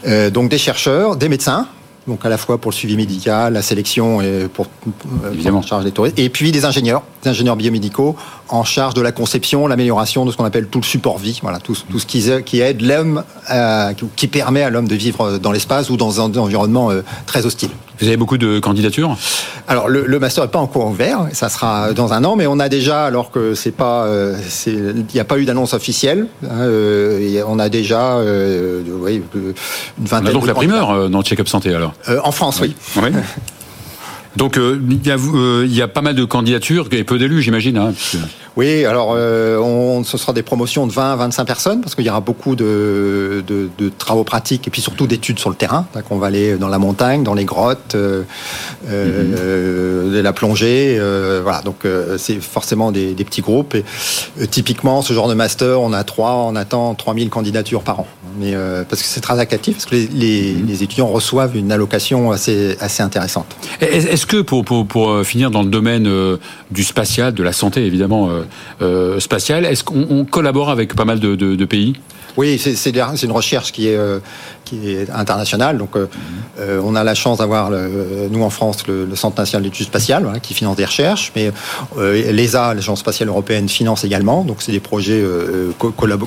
Euh, 0.07 0.31
donc 0.31 0.49
des 0.49 0.59
chercheurs, 0.59 1.17
des 1.17 1.29
médecins, 1.29 1.67
donc 2.07 2.25
à 2.25 2.29
la 2.29 2.39
fois 2.39 2.59
pour 2.59 2.71
le 2.71 2.77
suivi 2.77 2.97
médical, 2.97 3.53
la 3.53 3.63
sélection 3.63 4.21
et 4.21 4.49
pour, 4.53 4.67
Évidemment. 5.33 5.59
en 5.59 5.63
charge 5.63 5.85
des 5.85 5.93
touristes, 5.93 6.19
et 6.19 6.31
puis 6.31 6.53
des 6.53 6.65
ingénieurs, 6.65 7.03
ingénieurs 7.27 7.57
biomédicaux 7.57 8.17
en 8.49 8.65
charge 8.65 8.95
de 8.95 9.01
la 9.01 9.13
conception, 9.13 9.67
l'amélioration 9.67 10.25
de 10.25 10.33
ce 10.33 10.37
qu'on 10.37 10.45
appelle 10.45 10.67
tout 10.67 10.81
le 10.81 10.85
support 10.85 11.19
vie, 11.19 11.39
voilà, 11.43 11.59
tout, 11.59 11.77
tout 11.91 11.99
ce 11.99 12.07
qui, 12.07 12.29
qui 12.45 12.61
aide 12.61 12.81
l'homme, 12.83 13.23
euh, 13.51 13.93
qui 14.17 14.27
permet 14.27 14.63
à 14.63 14.71
l'homme 14.71 14.89
de 14.89 14.95
vivre 14.95 15.39
dans 15.39 15.53
l'espace 15.53 15.91
ou 15.91 15.97
dans 15.97 16.21
un 16.21 16.35
environnement 16.37 16.91
euh, 16.91 17.03
très 17.27 17.47
hostile. 17.47 17.71
Vous 18.01 18.07
avez 18.07 18.17
beaucoup 18.17 18.39
de 18.39 18.59
candidatures? 18.61 19.17
Alors 19.69 19.89
le, 19.89 20.07
le 20.07 20.19
master 20.19 20.45
n'est 20.45 20.51
pas 20.51 20.59
encore 20.59 20.87
ouvert, 20.87 21.27
ça 21.33 21.49
sera 21.49 21.93
dans 21.93 22.13
un 22.13 22.25
an, 22.25 22.35
mais 22.35 22.47
on 22.47 22.59
a 22.59 22.69
déjà, 22.69 23.05
alors 23.05 23.31
que 23.31 23.55
c'est 23.55 23.71
pas, 23.71 24.05
euh, 24.05 24.37
il 24.67 25.05
n'y 25.13 25.21
a 25.21 25.25
pas 25.25 25.39
eu 25.39 25.45
d'annonce 25.45 25.75
officielle, 25.75 26.27
hein, 26.45 26.61
euh, 26.61 27.43
on 27.47 27.59
a 27.59 27.69
déjà 27.69 28.15
euh, 28.17 28.83
oui, 29.01 29.23
une 29.35 29.53
vingtaine. 30.07 30.27
On 30.27 30.31
a 30.31 30.33
donc 30.33 30.47
la 30.47 30.55
primeur 30.55 31.11
dans 31.11 31.23
Check-up 31.23 31.49
Santé 31.49 31.75
alors. 31.75 31.93
en 32.25 32.33
France, 32.33 32.61
oui. 32.63 32.75
oui. 32.97 33.11
Donc 34.37 34.57
il 34.57 35.07
y, 35.07 35.11
a, 35.11 35.17
il 35.65 35.75
y, 35.75 35.83
a, 35.83 35.89
pas 35.89 36.03
mal 36.03 36.15
de 36.15 36.25
candidatures 36.25 36.89
et 36.93 37.05
peu 37.05 37.19
d'élus, 37.19 37.43
j'imagine. 37.43 37.77
Hein, 37.77 37.93
oui, 38.61 38.85
alors 38.85 39.15
euh, 39.17 39.57
on, 39.57 40.05
ce 40.05 40.19
sera 40.19 40.35
des 40.35 40.43
promotions 40.43 40.87
de 40.87 40.93
20 40.93 41.13
à 41.15 41.17
25 41.17 41.47
personnes 41.47 41.81
parce 41.81 41.95
qu'il 41.95 42.05
y 42.05 42.11
aura 42.11 42.21
beaucoup 42.21 42.57
de, 42.57 43.43
de, 43.47 43.71
de, 43.79 43.89
travaux 43.89 44.23
pratiques 44.23 44.69
et 44.69 44.71
puis 44.71 44.83
surtout 44.83 45.07
d'études 45.07 45.39
sur 45.39 45.49
le 45.49 45.57
terrain. 45.57 45.87
On 46.11 46.19
va 46.19 46.27
aller 46.27 46.59
dans 46.59 46.69
la 46.69 46.79
montagne, 46.79 47.23
dans 47.23 47.33
les 47.33 47.47
grottes, 47.47 47.95
euh, 47.95 48.25
euh, 48.87 50.15
de 50.15 50.21
la 50.21 50.35
plongée. 50.35 51.01
Voilà, 51.43 51.63
donc 51.63 51.87
c'est 52.19 52.39
forcément 52.43 52.93
des, 52.93 53.15
des, 53.15 53.25
petits 53.25 53.41
groupes. 53.41 53.75
Et 54.39 54.47
typiquement, 54.47 55.01
ce 55.01 55.15
genre 55.15 55.29
de 55.29 55.35
master, 55.35 55.81
on 55.81 55.95
a 55.95 56.05
trois, 56.05 56.35
on 56.35 56.55
attend 56.55 56.95
3000 56.95 57.31
candidatures 57.31 57.81
par 57.81 58.01
an. 58.01 58.07
Mais 58.39 58.55
parce 58.91 59.01
que 59.01 59.09
c'est 59.09 59.23
très 59.23 59.41
attractif, 59.41 59.77
parce 59.77 59.87
que 59.87 59.95
les, 59.95 60.07
les, 60.09 60.53
mhm. 60.53 60.67
les, 60.67 60.83
étudiants 60.83 61.07
reçoivent 61.07 61.57
une 61.57 61.73
allocation 61.73 62.31
assez, 62.31 62.77
assez 62.81 63.03
intéressante. 63.03 63.57
Est-ce 63.81 64.27
que 64.27 64.43
pour, 64.43 64.67
pour, 64.67 64.87
pour, 64.87 65.25
finir 65.25 65.51
dans 65.51 65.63
le 65.63 65.71
domaine 65.71 66.09
du 66.71 66.85
spatial, 66.85 67.33
de 67.33 67.43
la 67.43 67.53
santé 67.55 67.87
évidemment 67.87 68.29
spatiale. 69.21 69.65
Est-ce 69.65 69.85
qu'on 69.85 70.25
collabore 70.25 70.71
avec 70.71 70.95
pas 70.95 71.05
mal 71.05 71.21
de, 71.21 71.65
pays? 71.65 71.95
Oui, 72.37 72.59
c'est 72.59 72.97
une 72.97 73.33
recherche 73.33 73.73
qui 73.73 73.89
est, 73.89 73.97
euh, 73.97 74.19
qui 74.71 74.91
est 74.91 75.11
internationale. 75.11 75.79
Donc, 75.79 75.97
euh, 75.97 76.81
on 76.85 76.95
a 76.95 77.05
la 77.05 77.15
chance 77.15 77.39
d'avoir, 77.39 77.71
nous 77.71 78.43
en 78.43 78.51
France, 78.51 78.87
le, 78.87 79.09
Centre 79.15 79.39
national 79.39 79.65
d'études 79.65 79.87
spatiales 79.87 80.41
qui 80.43 80.55
finance 80.55 80.77
des 80.77 80.85
recherches, 80.87 81.33
mais 81.37 81.51
l'ESA, 81.99 82.73
l'Agence 82.75 83.01
spatiale 83.01 83.29
européenne, 83.29 83.69
finance 83.69 84.05
également. 84.05 84.45
Donc, 84.45 84.59
c'est 84.63 84.73
des 84.73 84.81
projets 84.81 85.23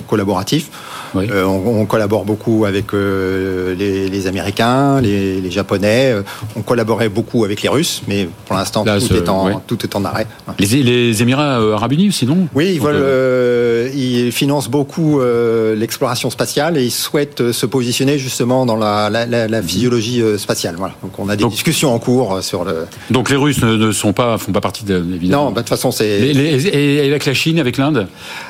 collaboratifs. 0.08 0.70
On, 1.16 1.86
collabore 1.86 2.26
beaucoup 2.26 2.66
avec 2.66 2.94
les, 2.94 4.28
Américains, 4.28 5.02
les, 5.02 5.50
Japonais. 5.50 6.16
On 6.56 6.62
collaborait 6.62 7.10
beaucoup 7.10 7.46
avec 7.46 7.64
les 7.64 7.70
Russes, 7.70 8.04
mais 8.08 8.28
pour 8.46 8.56
l'instant, 8.56 8.84
tout, 8.84 9.16
est 9.16 9.30
en, 9.30 9.60
tout 9.60 9.84
est 9.84 9.96
en 9.96 10.06
arrêt. 10.06 10.28
Les, 10.60 10.84
les 10.84 11.22
Émirats 11.22 11.58
arabes 11.74 11.94
unis 11.94 12.12
sinon 12.12 12.48
Oui, 12.54 12.74
ils, 12.74 12.82
veulent, 12.82 12.96
euh, 12.98 13.90
ils 13.94 14.32
financent 14.32 14.70
beaucoup 14.70 15.20
euh, 15.20 15.76
l'exploration 15.76 16.30
spatiale 16.30 16.78
et 16.78 16.84
ils 16.84 16.92
souhaitent 16.92 17.42
euh, 17.42 17.54
se 17.54 17.66
positionner 17.66 18.18
justement 18.18 18.33
dans 18.40 18.76
la, 18.76 19.10
la, 19.10 19.26
la, 19.26 19.48
la 19.48 19.62
mhm. 19.62 19.68
physiologie 19.68 20.24
spatiale. 20.38 20.76
Voilà. 20.78 20.96
Donc 21.02 21.18
on 21.20 21.30
a 21.30 21.36
des 21.36 21.46
discussions 21.46 21.94
en 21.94 22.00
cours 22.00 22.44
sur 22.44 22.64
le. 22.64 22.86
Donc 23.10 23.30
les 23.30 23.36
Russes 23.36 23.62
ne, 23.62 23.92
sont 23.92 24.14
pas, 24.14 24.38
font 24.38 24.52
pas 24.52 24.62
partie 24.62 24.86
de, 24.86 25.04
évidemment. 25.14 25.46
Non, 25.46 25.52
bah, 25.52 25.62
de 25.62 25.68
toute 25.68 25.70
façon 25.70 25.92
c'est. 25.92 26.08
Et, 26.08 27.08
avec 27.08 27.26
la 27.26 27.34
Chine, 27.34 27.60
avec 27.60 27.78
l'Inde? 27.78 28.08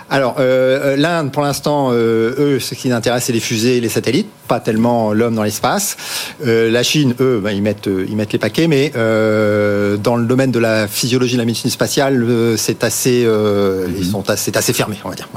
Alors 0.09 0.35
l'Inde, 0.39 1.31
pour 1.31 1.41
l'instant, 1.43 1.91
eux, 1.91 2.57
ce 2.59 2.75
qui 2.75 2.87
les 2.87 2.93
intéresse, 2.93 3.25
c'est 3.25 3.33
les 3.33 3.39
fusées 3.39 3.77
et 3.77 3.81
les 3.81 3.89
satellites, 3.89 4.29
pas 4.47 4.59
tellement 4.59 5.13
l'homme 5.13 5.35
dans 5.35 5.43
l'espace. 5.43 5.97
la 6.45 6.83
Chine, 6.83 7.15
eux, 7.19 7.39
bah, 7.43 7.51
ils 7.51 7.61
mettent, 7.61 7.89
ils 8.07 8.15
mettent 8.15 8.33
les 8.33 8.39
paquets, 8.39 8.67
mais 8.67 8.91
dans 8.93 10.15
le 10.15 10.25
domaine 10.25 10.51
de 10.51 10.59
la 10.59 10.87
physiologie, 10.87 11.33
de 11.33 11.39
la 11.39 11.45
médecine 11.45 11.69
spatiale, 11.69 12.25
c'est 12.57 12.83
assez 12.83 13.23
euh, 13.25 13.87
ils 13.97 14.05
sont 14.05 14.29
assez, 14.29 14.55
assez 14.55 14.73
fermés, 14.73 14.97
on 15.03 15.09
va 15.09 15.15
dire. 15.15 15.29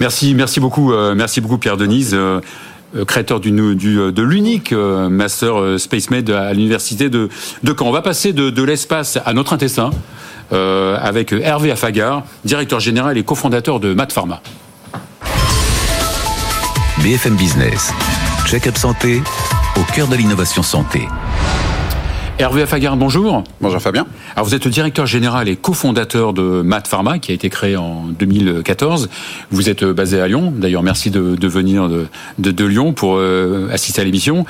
Merci, 0.00 0.34
merci 0.34 0.60
beaucoup, 0.60 0.92
euh, 0.92 1.14
merci 1.14 1.40
beaucoup 1.40 1.58
Pierre 1.58 1.76
Denise. 1.76 2.16
Euh, 2.94 3.04
créateur 3.04 3.40
du, 3.40 3.50
de 3.50 4.22
l'unique 4.22 4.72
master 4.72 5.78
SpaceMed 5.78 6.30
à 6.30 6.52
l'université 6.52 7.10
de, 7.10 7.28
de 7.62 7.74
Caen. 7.76 7.88
On 7.88 7.92
va 7.92 8.02
passer 8.02 8.32
de, 8.32 8.62
l'espace 8.62 9.18
à 9.24 9.32
notre 9.32 9.52
intestin 9.52 9.90
avec 10.50 11.32
Hervé 11.32 11.72
Afagar, 11.72 12.22
directeur 12.44 12.78
général 12.78 13.18
et 13.18 13.24
cofondateur 13.24 13.80
de 13.80 13.92
Mat 13.92 14.12
Pharma. 14.12 14.40
BFM 17.02 17.36
Business, 17.36 17.92
check-up 18.46 18.76
santé 18.76 19.22
au 19.76 19.92
cœur 19.92 20.08
de 20.08 20.16
l'innovation 20.16 20.62
santé. 20.62 21.08
Hervé 22.38 22.60
Affagarde, 22.60 22.98
bonjour. 22.98 23.44
Bonjour 23.62 23.80
Fabien. 23.80 24.06
Alors 24.34 24.44
vous 24.46 24.54
êtes 24.54 24.66
le 24.66 24.70
directeur 24.70 25.06
général 25.06 25.48
et 25.48 25.56
cofondateur 25.56 26.34
de 26.34 26.60
Mat 26.60 26.86
Pharma 26.86 27.18
qui 27.18 27.32
a 27.32 27.34
été 27.34 27.48
créé 27.48 27.76
en 27.76 28.02
2014. 28.08 29.08
Vous 29.50 29.70
êtes 29.70 29.82
basé 29.84 30.20
à 30.20 30.28
Lyon. 30.28 30.52
D'ailleurs, 30.54 30.82
merci 30.82 31.10
de, 31.10 31.48
venir 31.48 31.88
de, 31.88 32.06
de, 32.38 32.64
Lyon 32.66 32.92
pour 32.92 33.16
euh, 33.16 33.70
assister 33.72 34.02
à 34.02 34.04
l'émission. 34.04 34.44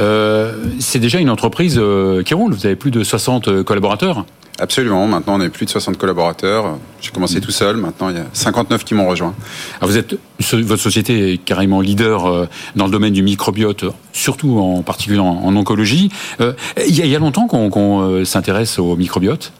Euh, 0.00 0.52
c'est 0.80 0.98
déjà 0.98 1.18
une 1.18 1.30
entreprise 1.30 1.78
euh, 1.78 2.22
qui 2.22 2.34
roule. 2.34 2.52
Vous 2.52 2.66
avez 2.66 2.76
plus 2.76 2.90
de 2.90 3.02
60 3.02 3.62
collaborateurs. 3.62 4.26
Absolument. 4.60 5.06
Maintenant, 5.06 5.36
on 5.36 5.40
est 5.40 5.48
plus 5.48 5.64
de 5.64 5.70
60 5.70 5.96
collaborateurs. 5.96 6.78
J'ai 7.00 7.10
commencé 7.10 7.38
mm. 7.38 7.40
tout 7.40 7.50
seul. 7.50 7.76
Maintenant, 7.76 8.10
il 8.10 8.16
y 8.16 8.18
a 8.18 8.26
59 8.32 8.84
qui 8.84 8.94
m'ont 8.94 9.08
rejoint. 9.08 9.34
Alors 9.80 9.90
vous 9.90 9.96
êtes, 9.96 10.16
votre 10.52 10.82
société 10.82 11.32
est 11.32 11.38
carrément 11.38 11.80
leader 11.80 12.26
euh, 12.26 12.48
dans 12.76 12.84
le 12.84 12.90
domaine 12.90 13.14
du 13.14 13.22
microbiote, 13.22 13.86
surtout 14.12 14.58
en 14.58 14.82
particulier 14.82 15.18
en, 15.18 15.56
oncologie. 15.56 16.10
Euh, 16.40 16.52
il 16.86 16.94
y 16.94 17.16
a 17.16 17.18
longtemps 17.18 17.46
qu'on 17.46 18.02
euh, 18.02 18.24
s'intéresse 18.24 18.78
au 18.78 18.96
microbiote? 18.96 19.52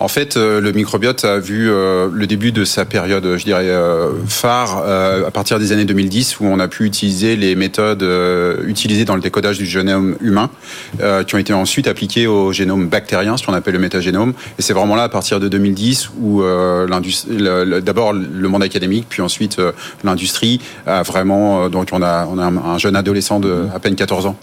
En 0.00 0.08
fait, 0.08 0.36
euh, 0.36 0.60
le 0.60 0.72
microbiote 0.72 1.24
a 1.24 1.38
vu 1.38 1.68
euh, 1.70 2.08
le 2.12 2.26
début 2.26 2.52
de 2.52 2.64
sa 2.64 2.84
période, 2.84 3.36
je 3.36 3.44
dirais, 3.44 3.68
euh, 3.68 4.12
phare 4.26 4.78
à 4.78 5.30
partir 5.30 5.58
des 5.58 5.72
années 5.72 5.84
2010, 5.84 6.40
où 6.40 6.46
on 6.46 6.60
a 6.60 6.68
pu 6.68 6.84
utiliser 6.84 7.36
les 7.36 7.54
méthodes 7.54 8.04
utilisées 8.66 9.04
dans 9.04 9.14
le 9.14 9.20
décodage 9.20 9.58
du 9.58 9.66
génome 9.66 10.16
humain, 10.20 10.50
qui 11.26 11.34
ont 11.34 11.38
été 11.38 11.52
ensuite 11.52 11.88
appliquées 11.88 12.26
au 12.26 12.52
génome 12.52 12.88
bactérien, 12.88 13.36
ce 13.36 13.44
qu'on 13.44 13.54
appelle 13.54 13.74
le 13.74 13.80
métagénome. 13.80 14.34
Et 14.58 14.62
c'est 14.62 14.72
vraiment 14.72 14.96
là, 14.96 15.04
à 15.04 15.08
partir 15.08 15.40
de 15.40 15.48
2010, 15.48 16.10
où 16.20 16.42
d'abord 17.82 18.12
le 18.12 18.48
monde 18.48 18.62
académique, 18.62 19.06
puis 19.08 19.22
ensuite 19.22 19.60
l'industrie 20.04 20.60
a 20.86 21.02
vraiment... 21.02 21.68
donc 21.68 21.88
on 21.92 22.02
a, 22.02 22.26
on 22.26 22.38
a 22.38 22.46
un 22.46 22.78
jeune 22.78 22.96
adolescent 22.96 23.40
de 23.40 23.66
à 23.74 23.78
peine 23.78 23.96
14 23.96 24.26
ans. 24.26 24.36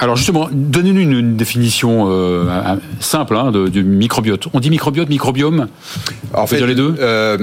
Alors 0.00 0.16
justement, 0.16 0.48
donnez-nous 0.52 1.00
une, 1.00 1.36
définition 1.36 2.06
euh, 2.08 2.44
simple 3.00 3.36
hein, 3.36 3.50
du 3.50 3.82
microbiote. 3.82 4.46
On 4.52 4.60
dit 4.60 4.70
microbiote, 4.70 5.08
microbiome? 5.08 5.68
En 6.34 6.46
fait, 6.46 6.56
dire 6.56 6.66
les 6.66 6.74
deux? 6.74 6.94
euh, 7.00 7.36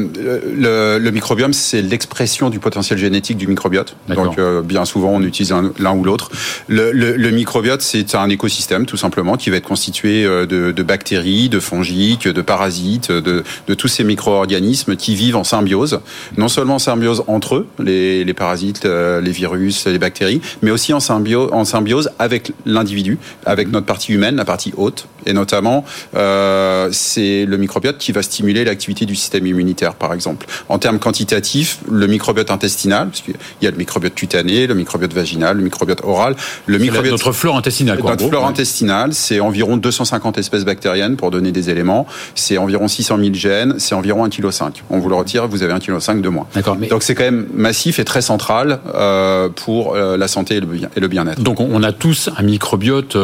le, 1.00 1.12
microbiome, 1.12 1.54
c'est 1.54 1.82
l'expression 1.82 2.50
du 2.50 2.60
potentiel 2.60 2.98
génétique 2.98 3.38
du 3.38 3.48
microbiote. 3.48 3.96
Donc 4.08 4.38
euh, 4.38 4.62
bien 4.62 4.86
souvent, 4.86 5.10
on 5.10 5.22
utilise 5.22 5.54
l'un 5.80 5.94
ou 5.96 6.04
l'autre. 6.04 6.32
Le, 6.68 7.30
microbiote, 7.32 7.82
c'est 7.82 8.16
un 8.16 8.30
écosystème 8.30 8.86
tout 8.86 8.98
simplement 8.98 9.36
qui 9.36 9.50
va 9.50 9.58
être 9.58 9.68
constitué 9.68 10.24
de, 10.24 10.84
bactéries, 10.84 11.50
de 11.50 11.60
fongiques, 11.60 12.28
de 12.28 12.42
parasites, 12.42 13.12
de, 13.12 13.44
tous 13.76 13.88
ces 13.88 14.04
micro-organismes 14.04 14.96
qui 14.96 15.16
vivent 15.16 15.36
en 15.36 15.44
symbiose. 15.44 16.00
Non 16.38 16.48
seulement 16.48 16.76
en 16.76 16.80
symbiose 16.80 17.24
entre 17.28 17.56
eux, 17.56 17.68
les, 17.80 18.24
les 18.24 18.34
parasites, 18.34 18.86
les 18.86 19.32
virus, 19.32 19.86
les 19.88 20.00
bactéries, 20.00 20.42
mais 20.62 20.72
aussi 20.72 20.94
en 20.94 21.00
symbiose, 21.00 21.50
en 21.52 21.66
symbiose 21.66 22.10
avec 22.20 22.45
l'individu, 22.66 23.18
avec 23.46 23.70
notre 23.72 23.86
partie 23.86 24.14
humaine, 24.14 24.36
la 24.36 24.46
partie 24.46 24.74
haute. 24.78 25.08
Et 25.26 25.34
notamment, 25.34 25.84
euh, 26.16 26.90
c'est 26.92 27.46
le 27.46 27.58
microbiote 27.58 27.98
qui 27.98 28.12
va 28.12 28.22
stimuler 28.22 28.64
l'activité 28.64 29.06
du 29.06 29.16
système 29.16 29.46
immunitaire, 29.46 29.96
par 29.96 30.14
exemple. 30.14 30.46
En 30.70 30.78
termes 30.78 31.00
quantitatifs, 31.00 31.80
le 31.90 32.08
microbiote 32.08 32.52
intestinal, 32.52 33.08
parce 33.08 33.22
qu'il 33.22 33.36
y 33.62 33.68
a 33.68 33.72
le 33.72 33.78
microbiote 33.78 34.16
cutané, 34.16 34.68
le 34.68 34.76
microbiote 34.76 35.14
vaginal, 35.14 35.58
le 35.58 35.64
microbiote 35.64 36.02
oral. 36.04 36.36
Le 36.66 36.78
microbiote, 36.78 37.12
notre 37.12 37.32
flore 37.32 37.58
intestinale. 37.58 38.00
Quoi, 38.00 38.12
notre 38.12 38.28
flore 38.28 38.46
intestinale, 38.46 39.14
c'est 39.14 39.40
environ 39.40 39.78
250 39.78 40.38
espèces 40.38 40.66
bactériennes, 40.66 41.16
pour 41.16 41.32
donner 41.32 41.52
des 41.52 41.70
éléments. 41.70 42.06
C'est 42.36 42.58
environ 42.58 42.88
600 42.88 43.18
000 43.20 43.34
gènes, 43.34 43.76
c'est 43.80 43.96
environ 43.96 44.28
1,5 44.28 44.72
kg. 44.72 44.84
On 44.90 45.00
vous 45.00 45.10
le 45.10 45.16
retire, 45.16 45.48
vous 45.48 45.64
avez 45.64 45.74
1,5 45.74 46.16
kg 46.16 46.22
de 46.22 46.30
moins. 46.30 46.48
Mais... 46.80 46.88
Donc 46.88 47.04
c'est 47.04 47.16
quand 47.16 47.24
même 47.24 47.48
massif 47.54 48.00
et 48.00 48.06
très 48.06 48.22
central 48.22 48.80
euh, 48.94 49.50
pour 49.50 49.96
euh, 49.96 50.18
la 50.18 50.28
santé 50.28 50.56
et 50.56 51.00
le 51.00 51.08
bien-être. 51.08 51.42
Donc 51.42 51.60
on 51.60 51.84
a 51.84 51.92
tous 51.92 52.30
un 52.38 52.44
microbiote 52.44 53.18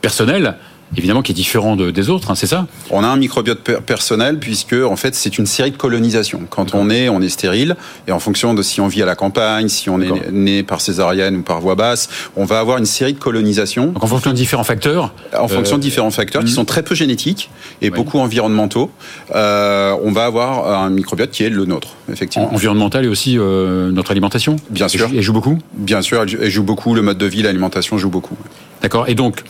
personnel 0.00 0.56
évidemment 0.96 1.22
qui 1.22 1.32
est 1.32 1.34
différent 1.34 1.76
des 1.76 2.10
autres, 2.10 2.30
hein, 2.30 2.34
c'est 2.34 2.46
ça 2.46 2.66
On 2.90 3.04
a 3.04 3.06
un 3.06 3.16
microbiote 3.16 3.80
personnel 3.80 4.38
puisque 4.38 4.74
en 4.74 4.96
fait 4.96 5.14
c'est 5.14 5.38
une 5.38 5.46
série 5.46 5.70
de 5.70 5.76
colonisations. 5.76 6.42
Quand 6.50 6.74
on 6.74 6.90
est, 6.90 7.08
on 7.08 7.20
est 7.20 7.28
stérile 7.28 7.76
et 8.06 8.12
en 8.12 8.18
fonction 8.18 8.54
de 8.54 8.62
si 8.62 8.80
on 8.80 8.88
vit 8.88 9.02
à 9.02 9.06
la 9.06 9.14
campagne, 9.14 9.68
si 9.68 9.90
on 9.90 10.00
est 10.00 10.30
né 10.30 10.62
par 10.62 10.80
césarienne 10.80 11.36
ou 11.36 11.42
par 11.42 11.60
voie 11.60 11.74
basse, 11.74 12.08
on 12.36 12.44
va 12.44 12.58
avoir 12.58 12.78
une 12.78 12.86
série 12.86 13.14
de 13.14 13.18
colonisations. 13.18 13.86
Donc 13.86 14.04
en 14.04 14.06
fonction 14.06 14.30
de 14.30 14.36
différents 14.36 14.64
facteurs 14.64 15.14
En 15.38 15.48
fonction 15.48 15.76
de 15.76 15.82
euh, 15.82 15.84
différents 15.84 16.10
facteurs 16.10 16.42
qui 16.42 16.52
hmm. 16.52 16.54
sont 16.54 16.64
très 16.64 16.82
peu 16.82 16.94
génétiques 16.94 17.50
et 17.80 17.90
beaucoup 17.90 18.18
environnementaux, 18.18 18.90
euh, 19.34 19.96
on 20.02 20.12
va 20.12 20.24
avoir 20.24 20.82
un 20.82 20.90
microbiote 20.90 21.30
qui 21.30 21.44
est 21.44 21.50
le 21.50 21.64
nôtre, 21.64 21.96
effectivement. 22.10 22.52
environnemental 22.52 23.04
et 23.04 23.08
aussi 23.08 23.38
euh, 23.38 23.90
notre 23.90 24.10
alimentation 24.10 24.56
Bien 24.70 24.88
sûr. 24.88 25.10
Et 25.12 25.22
joue 25.22 25.32
beaucoup 25.32 25.58
Bien 25.74 26.02
sûr, 26.02 26.22
elle 26.22 26.50
joue 26.50 26.62
beaucoup, 26.62 26.94
le 26.94 27.02
mode 27.02 27.18
de 27.18 27.26
vie, 27.26 27.42
l'alimentation 27.42 27.98
joue 27.98 28.10
beaucoup. 28.10 28.36
D'accord. 28.82 29.08
Et 29.08 29.14
donc, 29.14 29.42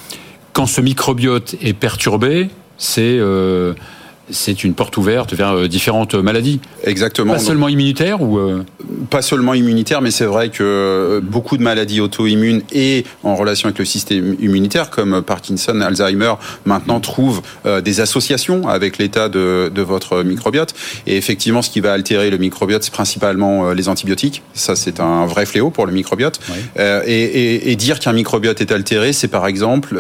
quand 0.53 0.67
ce 0.67 0.81
microbiote 0.81 1.55
est 1.61 1.73
perturbé, 1.73 2.51
c'est 2.79 3.17
euh, 3.19 3.75
c'est 4.31 4.65
une 4.65 4.75
porte 4.75 4.97
ouverte 4.97 5.35
vers 5.35 5.53
euh, 5.53 5.69
différentes 5.69 6.15
maladies. 6.15 6.61
Exactement. 6.85 7.35
Pas 7.35 7.39
seulement 7.39 7.69
immunitaires 7.69 8.23
ou 8.23 8.39
euh, 8.39 8.65
Pas 9.11 9.23
seulement 9.23 9.55
immunitaires, 9.55 10.01
mais 10.01 10.11
c'est 10.11 10.25
vrai 10.25 10.49
que 10.49 10.63
euh, 10.63 11.21
beaucoup 11.23 11.57
de 11.57 11.63
maladies 11.63 12.01
auto-immunes 12.01 12.63
et 12.73 13.05
en 13.25 13.35
relation 13.35 13.67
avec 13.67 13.79
le 13.79 13.85
système 13.85 14.37
immunitaire, 14.41 14.91
comme 14.91 15.23
Parkinson, 15.23 15.81
Alzheimer, 15.81 16.35
maintenant 16.65 17.01
trouvent 17.01 17.43
des 17.85 18.01
associations 18.01 18.69
avec 18.69 18.99
l'état 18.99 19.29
de, 19.29 19.71
de, 19.75 19.83
votre 19.83 20.23
microbiote. 20.23 20.75
Et 21.07 21.17
effectivement, 21.17 21.63
ce 21.63 21.71
qui 21.71 21.81
va 21.81 21.93
altérer 21.93 22.31
le 22.31 22.39
microbiote, 22.39 22.85
c'est 22.85 22.93
principalement 22.93 23.73
les 23.73 23.89
antibiotiques. 23.89 24.43
Ça, 24.55 24.77
c'est 24.77 25.01
un 25.01 25.27
vrai 25.27 25.47
fléau 25.47 25.71
pour 25.71 25.87
le 25.87 25.93
microbiote. 25.93 26.41
Et, 26.77 26.83
et, 26.83 27.71
et, 27.71 27.77
dire 27.77 28.01
qu'un 28.01 28.13
microbiote 28.13 28.61
est 28.61 28.73
altéré, 28.73 29.13
c'est 29.13 29.29
par 29.29 29.47
exemple 29.47 29.95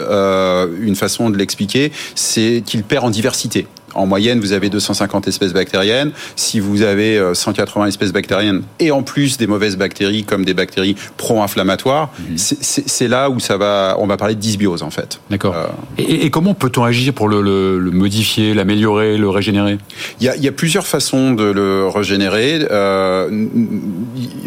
une 0.80 0.96
façon 0.96 1.30
de 1.30 1.36
l'expliquer, 1.36 1.92
c'est 2.14 2.62
qu'il 2.64 2.82
perd 2.82 3.04
en 3.04 3.10
diversité. 3.10 3.66
En 3.94 4.06
moyenne, 4.06 4.40
vous 4.40 4.52
avez 4.52 4.70
250 4.70 5.28
espèces 5.28 5.52
bactériennes. 5.52 6.12
Si 6.36 6.60
vous 6.60 6.82
avez 6.82 7.20
180 7.34 7.84
euh, 7.84 7.88
espèces 7.88 8.12
bactériennes 8.12 8.62
et 8.78 8.90
en 8.90 9.02
plus 9.02 9.36
des 9.36 9.46
mauvaises 9.46 9.76
bactéries 9.76 10.24
comme 10.24 10.44
des 10.44 10.54
bactéries 10.54 10.96
pro-inflammatoires, 11.16 12.10
mhm. 12.18 12.36
c'est 12.36 13.08
là 13.08 13.30
où 13.30 13.40
ça 13.40 13.56
va, 13.56 13.96
on 13.98 14.06
va 14.06 14.16
parler 14.16 14.34
de 14.34 14.40
dysbiose 14.40 14.82
en 14.82 14.90
fait. 14.90 15.20
D'accord. 15.30 15.54
Euh, 15.54 15.66
et, 15.98 16.30
comment 16.30 16.54
peut-on 16.54 16.84
agir 16.84 17.12
pour 17.12 17.28
le, 17.28 17.78
modifier, 17.92 18.54
l'améliorer, 18.54 19.16
le 19.16 19.28
régénérer? 19.28 19.78
Il 20.20 20.26
y, 20.26 20.48
a, 20.48 20.52
plusieurs 20.52 20.86
façons 20.86 21.32
de 21.32 21.44
le 21.44 21.88
régénérer. 21.88 22.66
Euh, 22.70 23.46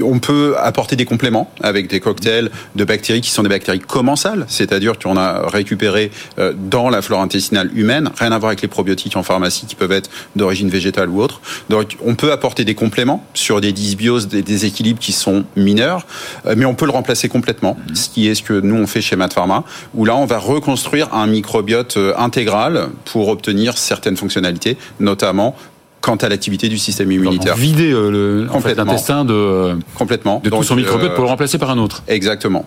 on 0.03 0.19
peut 0.19 0.55
apporter 0.57 0.95
des 0.95 1.05
compléments 1.05 1.51
avec 1.61 1.87
des 1.87 1.99
cocktails 1.99 2.49
de 2.75 2.83
bactéries 2.83 3.21
qui 3.21 3.31
sont 3.31 3.43
des 3.43 3.49
bactéries 3.49 3.79
commensales, 3.79 4.45
c'est-à-dire 4.47 4.97
qu'on 4.97 5.17
a 5.17 5.47
récupéré 5.47 6.11
dans 6.37 6.89
la 6.89 7.01
flore 7.01 7.21
intestinale 7.21 7.69
humaine, 7.75 8.11
rien 8.17 8.31
à 8.31 8.37
voir 8.37 8.49
avec 8.49 8.61
les 8.61 8.67
probiotiques 8.67 9.15
en 9.17 9.23
pharmacie 9.35 9.65
qui 9.65 9.75
peuvent 9.75 9.91
être 9.91 10.09
d'origine 10.35 10.69
végétale 10.69 11.09
ou 11.09 11.21
autre. 11.21 11.41
Donc 11.69 11.97
on 12.05 12.15
peut 12.15 12.31
apporter 12.31 12.63
des 12.63 12.75
compléments 12.75 13.25
sur 13.33 13.59
des 13.59 13.73
dysbioses, 13.73 14.27
des 14.27 14.41
déséquilibres 14.41 14.99
qui 14.99 15.11
sont 15.11 15.43
mineurs, 15.55 16.05
euh, 16.45 16.55
mais 16.57 16.65
on 16.65 16.73
peut 16.73 16.85
le 16.85 16.91
remplacer 16.91 17.27
complètement, 17.27 17.77
mhm. 17.89 17.95
ce 17.95 18.09
qui 18.09 18.27
est 18.29 18.35
ce 18.35 18.43
que 18.43 18.59
nous 18.59 18.75
on 18.75 18.87
fait 18.87 19.01
chez 19.01 19.17
Pharma, 19.33 19.63
où 19.93 20.05
là 20.05 20.15
on 20.15 20.25
va 20.25 20.37
reconstruire 20.37 21.13
un 21.13 21.27
microbiote 21.27 21.97
euh, 21.97 22.13
intégral 22.17 22.89
pour 23.05 23.27
obtenir 23.29 23.77
certaines 23.77 24.17
fonctionnalités, 24.17 24.77
notamment 24.99 25.55
quant 26.01 26.15
à 26.17 26.29
l'activité 26.29 26.69
du 26.69 26.77
système 26.77 27.11
immunitaire. 27.11 27.55
vider 27.55 27.91
euh, 27.91 28.47
l'intestin 28.77 29.25
de, 29.25 29.75
complètement. 29.95 30.39
de 30.43 30.49
tout 30.49 30.63
son 30.63 30.75
microbiote 30.75 31.15
pour 31.15 31.23
le 31.23 31.29
remplacer 31.29 31.57
par 31.57 31.71
un 31.71 31.79
autre. 31.79 32.03
Exactement. 32.07 32.65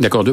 D'accord. 0.00 0.24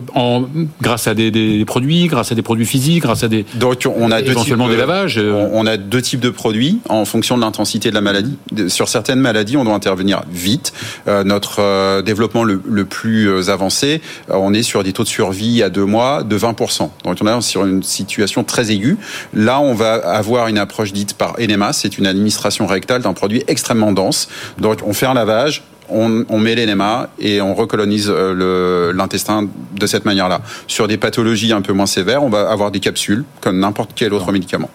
grâce 0.81 1.07
à 1.07 1.13
des, 1.13 1.63
produits, 1.65 2.07
grâce 2.07 2.31
à 2.31 2.35
des 2.35 2.41
produits 2.41 2.65
physiques, 2.65 3.03
grâce 3.03 3.23
à 3.23 3.27
des 3.27 3.45
donc 3.55 3.83
on 3.85 4.11
a 4.11 4.19
éventuellement 4.19 4.67
des 4.67 4.77
lavages. 4.77 5.17
Euh. 5.17 5.47
On, 5.53 5.65
a 5.65 5.77
deux 5.77 6.01
types 6.01 6.19
de 6.19 6.29
produits 6.29 6.79
en 6.89 7.05
fonction 7.05 7.37
de 7.37 7.41
l'intensité 7.41 7.89
de 7.89 7.95
la 7.95 8.01
maladie. 8.01 8.37
Sur 8.67 8.89
certaines 8.89 9.19
maladies, 9.19 9.57
on 9.57 9.63
doit 9.63 9.73
intervenir 9.73 10.23
vite. 10.31 10.73
Euh, 11.07 11.23
notre 11.23 11.61
euh, 11.61 12.01
développement 12.01 12.43
le, 12.43 12.85
plus 12.85 13.49
avancé, 13.49 14.01
on 14.29 14.53
est 14.53 14.63
sur 14.63 14.83
des 14.83 14.91
taux 14.91 15.03
de 15.03 15.07
survie 15.07 15.63
à 15.63 15.69
deux 15.69 15.85
mois 15.85 16.23
de 16.23 16.37
20% 16.37 16.89
Donc 17.05 17.17
on 17.21 17.27
est 17.27 17.41
sur 17.41 17.65
une 17.65 17.81
situation 17.83 18.43
très 18.43 18.71
aiguë. 18.71 18.97
Là, 19.33 19.59
on 19.61 19.73
va 19.73 19.93
avoir 19.93 20.47
une 20.47 20.57
approche 20.57 20.91
dite 20.91 21.13
par 21.13 21.35
enema. 21.39 21.73
C'est 21.73 21.97
une 21.97 22.05
administration 22.05 22.67
rectale 22.67 23.01
d'un 23.01 23.13
produit 23.13 23.43
extrêmement 23.47 23.93
dense. 23.93 24.27
Donc 24.59 24.79
on 24.85 24.93
fait 24.93 25.05
un 25.05 25.13
lavage, 25.13 25.63
on, 25.89 26.37
met 26.39 26.55
l'enema 26.55 27.09
et 27.19 27.41
on 27.41 27.53
recolonise 27.53 28.07
euh, 28.09 28.93
l'intestin 28.93 29.47
de 29.75 29.87
cette 29.87 30.05
manière-là. 30.05 30.41
Sur 30.67 30.87
des 30.87 30.97
pathologies 30.97 31.53
un 31.53 31.61
peu 31.61 31.73
moins 31.73 31.85
sévères, 31.85 32.23
on 32.23 32.29
va 32.29 32.49
avoir 32.49 32.71
des 32.71 32.79
capsules, 32.79 33.25
comme 33.41 33.59
n'importe 33.59 33.91
quel 33.95 34.13
autre 34.13 34.31
médicament. 34.31 34.69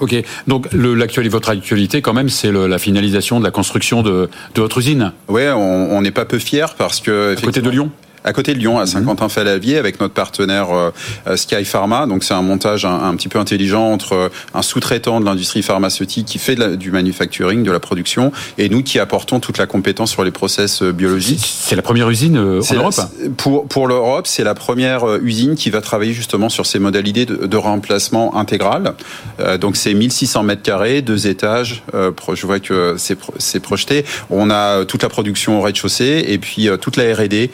Ok, 0.00 0.16
donc 0.48 0.66
votre 0.72 1.50
actualité 1.50 2.02
quand 2.02 2.12
même, 2.12 2.28
c'est 2.28 2.50
la 2.50 2.78
finalisation 2.78 3.38
de 3.38 3.44
la 3.44 3.52
construction 3.52 4.02
de, 4.02 4.28
votre 4.56 4.78
usine. 4.78 5.12
Oui, 5.28 5.42
on 5.54 6.00
n'est 6.02 6.10
pas 6.10 6.24
peu 6.24 6.40
fiers 6.40 6.74
parce 6.76 7.00
que... 7.00 7.36
À 7.38 7.40
côté 7.40 7.60
de 7.60 7.70
Lyon? 7.70 7.90
À 8.24 8.32
côté 8.32 8.54
de 8.54 8.58
Lyon, 8.58 8.78
à 8.78 8.82
mhm. 8.82 8.86
Saint-Quentin-Falavier, 8.86 9.78
avec 9.78 10.00
notre 10.00 10.14
partenaire 10.14 10.68
Sky 11.36 11.64
Pharma. 11.64 12.06
Donc 12.06 12.24
c'est 12.24 12.34
un 12.34 12.42
montage 12.42 12.84
un, 12.84 13.14
petit 13.16 13.28
peu 13.28 13.38
intelligent 13.38 13.92
entre 13.92 14.30
un 14.54 14.62
sous-traitant 14.62 15.20
de 15.20 15.24
l'industrie 15.24 15.62
pharmaceutique 15.62 16.26
qui 16.26 16.38
fait 16.38 16.56
du 16.76 16.90
manufacturing, 16.90 17.62
de 17.62 17.70
la 17.70 17.80
production, 17.80 18.32
et 18.58 18.68
nous 18.68 18.82
qui 18.82 18.98
apportons 18.98 19.40
toute 19.40 19.58
la 19.58 19.66
compétence 19.66 20.10
sur 20.10 20.24
les 20.24 20.30
process 20.30 20.82
biologiques. 20.82 21.44
C'est 21.44 21.76
la 21.76 21.82
première 21.82 22.08
usine 22.10 22.38
en 22.38 22.74
Europe 22.74 22.94
Pour, 23.36 23.66
pour 23.66 23.86
l'Europe, 23.86 24.26
c'est 24.26 24.44
la 24.44 24.54
première 24.54 25.16
usine 25.22 25.54
qui 25.54 25.70
va 25.70 25.80
travailler 25.80 26.12
justement 26.12 26.48
sur 26.48 26.66
ces 26.66 26.78
modalités 26.78 27.26
de, 27.26 27.46
de 27.46 27.56
remplacement 27.56 28.36
intégral. 28.36 28.94
donc 29.60 29.76
c'est 29.76 29.94
1600 29.94 30.42
mètres 30.42 30.62
carrés, 30.62 31.02
deux 31.02 31.26
étages. 31.26 31.82
je 31.92 32.46
vois 32.46 32.60
que 32.60 32.96
c'est 32.98 33.60
projeté. 33.60 34.04
On 34.30 34.50
a 34.50 34.84
toute 34.84 35.02
la 35.02 35.08
production 35.08 35.58
au 35.58 35.62
rez-de-chaussée 35.62 36.24
et 36.28 36.38
puis 36.38 36.68
toute 36.80 36.96
la 36.96 37.14
R&D 37.14 37.50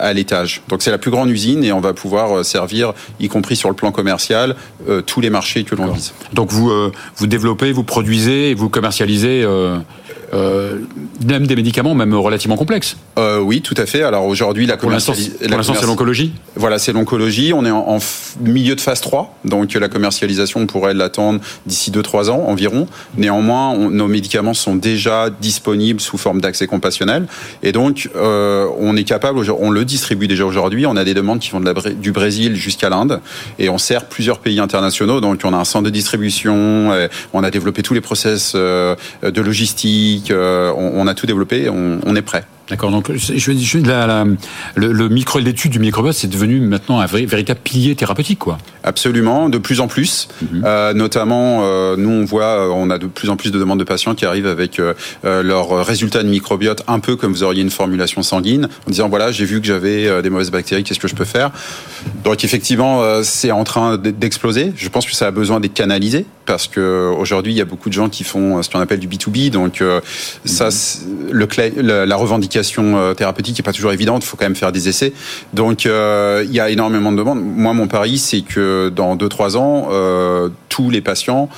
à 0.00 0.12
l'étage. 0.12 0.62
Donc 0.68 0.82
c'est 0.82 0.90
la 0.90 0.98
plus 0.98 1.10
grande 1.10 1.30
usine 1.30 1.64
et 1.64 1.72
on 1.72 1.80
va 1.80 1.92
pouvoir 1.92 2.38
euh, 2.38 2.42
servir, 2.42 2.92
y 3.20 3.28
compris 3.28 3.56
sur 3.56 3.68
le 3.68 3.74
plan 3.74 3.92
commercial, 3.92 4.56
euh, 4.88 5.02
tous 5.02 5.20
les 5.20 5.30
marchés 5.30 5.64
que 5.64 5.74
l'on 5.74 5.92
vise. 5.92 6.12
Donc 6.32 6.50
vous, 6.52 6.70
euh, 6.70 6.92
vous 7.16 7.26
développez, 7.26 7.72
vous 7.72 7.84
produisez, 7.84 8.54
vous 8.54 8.68
commercialisez 8.68 9.46
euh, 10.32 10.78
même 11.26 11.46
des 11.46 11.56
médicaments 11.56 11.94
même 11.94 12.14
relativement 12.14 12.56
complexes. 12.56 12.96
Euh, 13.18 13.40
oui, 13.40 13.62
tout 13.62 13.74
à 13.76 13.86
fait. 13.86 14.02
Alors 14.02 14.26
aujourd'hui, 14.26 14.66
la 14.66 14.76
Pour 14.76 14.90
l'instant, 14.90 15.12
c'est 15.14 15.86
l'oncologie 15.86 16.32
Voilà, 16.56 16.78
c'est 16.78 16.92
l'oncologie. 16.92 17.52
On 17.54 17.64
est 17.64 17.70
en, 17.70 17.98
milieu 18.40 18.74
de 18.74 18.80
phase 18.80 19.00
3, 19.00 19.38
donc 19.44 19.74
la 19.74 19.88
commercialisation, 19.88 20.60
on 20.60 20.66
pourrait 20.66 20.94
l'attendre 20.94 21.40
d'ici 21.66 21.90
2-3 21.90 22.30
ans 22.30 22.44
environ. 22.46 22.86
Néanmoins, 23.16 23.76
nos 23.76 24.08
médicaments 24.08 24.54
sont 24.54 24.76
déjà 24.76 25.30
disponibles 25.30 26.00
sous 26.00 26.18
forme 26.18 26.40
d'accès 26.40 26.66
compassionnel. 26.66 27.26
Et 27.62 27.72
donc, 27.72 28.08
euh, 28.16 28.66
on 28.78 28.96
est 28.96 29.04
capable, 29.04 29.40
on 29.50 29.70
le 29.70 29.84
distribue 29.84 30.28
déjà 30.28 30.44
aujourd'hui. 30.44 30.86
On 30.86 30.96
a 30.96 31.04
des 31.04 31.14
demandes 31.14 31.40
qui 31.40 31.50
vont 31.50 31.60
de 31.60 31.66
la, 31.66 31.74
du 31.92 32.12
Brésil 32.12 32.54
jusqu'à 32.56 32.88
l'Inde. 32.88 33.20
Et 33.58 33.68
on 33.68 33.78
sert 33.78 34.04
plusieurs 34.06 34.38
pays 34.38 34.60
internationaux. 34.60 35.20
Donc, 35.20 35.40
on 35.44 35.52
a 35.52 35.56
un 35.56 35.64
centre 35.64 35.84
de 35.84 35.90
distribution. 35.90 36.92
on 37.32 37.42
a 37.42 37.50
développé 37.50 37.82
tous 37.82 37.94
les 37.94 38.00
process 38.00 38.52
euh, 38.54 38.94
de 39.22 39.40
logistique 39.40 40.19
euh, 40.30 40.72
on, 40.76 41.06
a 41.06 41.14
tout 41.14 41.26
développé, 41.26 41.68
on 41.68 42.16
est 42.16 42.22
prêt. 42.22 42.44
D'accord. 42.70 42.92
Donc, 42.92 43.10
je, 43.12 43.78
la, 43.78 44.06
la, 44.06 44.24
le, 44.76 44.92
le 44.92 45.08
micro, 45.08 45.40
l'étude 45.40 45.72
du 45.72 45.80
microbiote, 45.80 46.14
c'est 46.14 46.28
devenu 46.28 46.60
maintenant 46.60 47.00
un 47.00 47.06
véritable 47.06 47.58
pilier 47.64 47.96
thérapeutique, 47.96 48.38
quoi. 48.38 48.58
Absolument, 48.84 49.48
de 49.48 49.58
plus 49.58 49.80
en 49.80 49.88
plus. 49.88 50.28
Mhm. 50.40 50.62
euh, 50.64 50.92
notamment, 50.94 51.62
euh, 51.64 51.96
nous, 51.98 52.10
on 52.10 52.24
voit, 52.24 52.72
on 52.72 52.88
a 52.90 52.98
de 52.98 53.08
plus 53.08 53.28
en 53.28 53.36
plus 53.36 53.50
de 53.50 53.58
demandes 53.58 53.80
de 53.80 53.84
patients 53.84 54.14
qui 54.14 54.24
arrivent 54.24 54.46
avec 54.46 54.78
euh, 54.78 54.94
leurs 55.24 55.84
résultats 55.84 56.22
de 56.22 56.28
microbiote, 56.28 56.84
un 56.86 57.00
peu 57.00 57.16
comme 57.16 57.32
vous 57.32 57.42
auriez 57.42 57.62
une 57.62 57.70
formulation 57.70 58.22
sanguine, 58.22 58.68
en 58.86 58.90
disant 58.90 59.08
voilà, 59.08 59.32
j'ai 59.32 59.44
vu 59.44 59.60
que 59.60 59.66
j'avais 59.66 60.22
des 60.22 60.30
mauvaises 60.30 60.52
bactéries, 60.52 60.84
qu'est-ce 60.84 61.00
que 61.00 61.08
je 61.08 61.16
peux 61.16 61.24
faire? 61.24 61.50
Donc, 62.24 62.44
effectivement, 62.44 63.02
c'est 63.24 63.50
en 63.50 63.64
train 63.64 63.98
d'exploser. 63.98 64.72
Je 64.76 64.88
pense 64.88 65.06
que 65.06 65.14
ça 65.14 65.26
a 65.26 65.30
besoin 65.32 65.58
d'être 65.58 65.74
canalisé 65.74 66.24
parce 66.46 66.68
que 66.68 67.12
aujourd'hui, 67.18 67.52
il 67.52 67.56
y 67.56 67.60
a 67.60 67.64
beaucoup 67.64 67.88
de 67.88 67.94
gens 67.94 68.08
qui 68.08 68.24
font 68.24 68.62
ce 68.62 68.70
qu'on 68.70 68.80
appelle 68.80 69.00
du 69.00 69.08
B2B. 69.08 69.50
Donc, 69.50 69.82
ça, 70.44 70.68
mhm. 70.68 71.30
le, 71.32 72.04
la 72.04 72.16
revendication 72.16 72.59
euh, 72.78 73.14
thérapeutique 73.14 73.58
n'est 73.58 73.62
pas 73.62 73.72
toujours 73.72 73.92
évidente, 73.92 74.24
il 74.24 74.26
faut 74.26 74.36
quand 74.36 74.44
même 74.44 74.56
faire 74.56 74.72
des 74.72 74.88
essais. 74.88 75.12
Donc 75.52 75.86
euh, 75.86 76.44
il 76.46 76.52
y 76.52 76.60
a 76.60 76.70
énormément 76.70 77.12
de 77.12 77.16
demandes. 77.16 77.40
Moi, 77.42 77.72
mon 77.72 77.88
pari, 77.88 78.18
c'est 78.18 78.42
que 78.42 78.90
dans 78.94 79.16
2-3 79.16 79.56
ans, 79.56 79.88
euh, 79.90 80.48
tous 80.68 80.90
les 80.90 81.00
patients, 81.00 81.48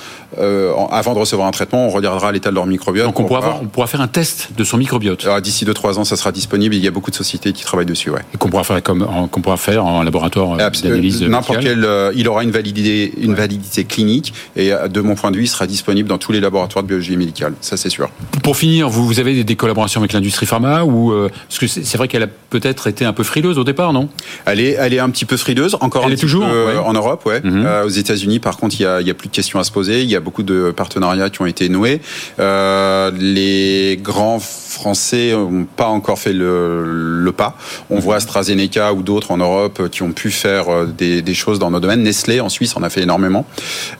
avant 0.91 1.13
de 1.13 1.19
recevoir 1.19 1.47
un 1.47 1.51
traitement, 1.51 1.87
on 1.87 1.89
regardera 1.89 2.31
l'état 2.31 2.49
de 2.49 2.55
leur 2.55 2.65
microbiote. 2.65 3.05
Donc 3.05 3.19
on, 3.19 3.25
pourra, 3.25 3.39
avoir, 3.39 3.61
on 3.61 3.65
pourra, 3.65 3.87
faire 3.87 4.01
un 4.01 4.07
test 4.07 4.49
de 4.57 4.63
son 4.63 4.77
microbiote. 4.77 5.27
D'ici 5.41 5.65
2-3 5.65 5.99
ans, 5.99 6.03
ça 6.03 6.15
sera 6.15 6.31
disponible. 6.31 6.75
Il 6.75 6.83
y 6.83 6.87
a 6.87 6.91
beaucoup 6.91 7.11
de 7.11 7.15
sociétés 7.15 7.53
qui 7.53 7.63
travaillent 7.63 7.85
dessus. 7.85 8.09
Ouais. 8.09 8.21
Et 8.33 8.37
qu'on 8.37 8.49
pourra 8.49 8.63
faire 8.63 8.81
comme 8.81 9.07
qu'on 9.31 9.41
pourra 9.41 9.57
faire 9.57 9.85
en 9.85 10.03
laboratoire 10.03 10.57
d'analyse. 10.57 11.23
N'importe 11.23 11.59
quel, 11.61 11.87
il 12.15 12.27
aura 12.27 12.43
une 12.43 12.51
validité, 12.51 13.13
une 13.21 13.35
validité 13.35 13.83
clinique 13.85 14.33
et 14.55 14.71
de 14.89 15.01
mon 15.01 15.15
point 15.15 15.31
de 15.31 15.37
vue, 15.37 15.43
il 15.43 15.47
sera 15.47 15.67
disponible 15.67 16.09
dans 16.09 16.17
tous 16.17 16.31
les 16.31 16.39
laboratoires 16.39 16.83
de 16.83 16.87
biologie 16.87 17.17
médicale. 17.17 17.53
Ça, 17.61 17.77
c'est 17.77 17.89
sûr. 17.89 18.09
Pour 18.43 18.57
finir, 18.57 18.89
vous, 18.89 19.05
vous 19.05 19.19
avez 19.19 19.43
des 19.43 19.55
collaborations 19.55 20.01
avec 20.01 20.13
l'industrie 20.13 20.45
pharma 20.45 20.83
euh, 20.83 21.29
parce 21.47 21.59
que 21.59 21.67
c'est 21.67 21.97
vrai 21.97 22.07
qu'elle 22.07 22.23
a 22.23 22.27
peut-être 22.27 22.87
été 22.87 23.05
un 23.05 23.13
peu 23.13 23.23
frileuse 23.23 23.57
au 23.57 23.63
départ, 23.63 23.93
non? 23.93 24.09
Elle 24.45 24.59
est, 24.59 24.71
elle 24.71 24.93
est 24.93 24.99
un 24.99 25.09
petit 25.09 25.25
peu 25.25 25.37
frileuse, 25.37 25.75
encore 25.81 26.03
elle 26.05 26.13
est 26.13 26.17
toujours 26.17 26.45
en 26.45 26.93
Europe, 26.93 27.25
ouais. 27.25 27.41
Mhm. 27.43 27.65
Euh, 27.65 27.85
aux 27.85 27.89
États-Unis, 27.89 28.39
par 28.39 28.57
contre, 28.57 28.75
il 28.79 28.83
y 28.83 28.85
a, 28.85 29.01
y 29.01 29.09
a 29.09 29.13
plus 29.13 29.27
de 29.27 29.33
questions 29.33 29.59
à 29.59 29.63
se 29.63 29.71
poser. 29.71 30.01
Il 30.03 30.09
y 30.09 30.15
a 30.15 30.19
beaucoup 30.23 30.43
de 30.43 30.71
partenariats 30.71 31.29
qui 31.29 31.41
ont 31.41 31.45
été 31.45 31.69
noués. 31.69 32.01
Euh, 32.39 33.11
les 33.15 33.99
grands 34.01 34.39
Français 34.39 35.31
n'ont 35.33 35.65
pas 35.65 35.87
encore 35.87 36.19
fait 36.19 36.33
le, 36.33 37.31
pas. 37.35 37.57
On 37.89 37.99
voit 37.99 38.15
AstraZeneca 38.15 38.93
ou 38.93 39.01
d'autres 39.01 39.31
en 39.31 39.37
Europe 39.37 39.89
qui 39.89 40.03
ont 40.03 40.11
pu 40.11 40.31
faire 40.31 40.85
des, 40.85 41.21
des, 41.21 41.33
choses 41.33 41.59
dans 41.59 41.71
nos 41.71 41.79
domaines. 41.79 42.03
Nestlé 42.03 42.39
en 42.39 42.49
Suisse 42.49 42.75
en 42.75 42.83
a 42.83 42.89
fait 42.89 43.01
énormément. 43.01 43.45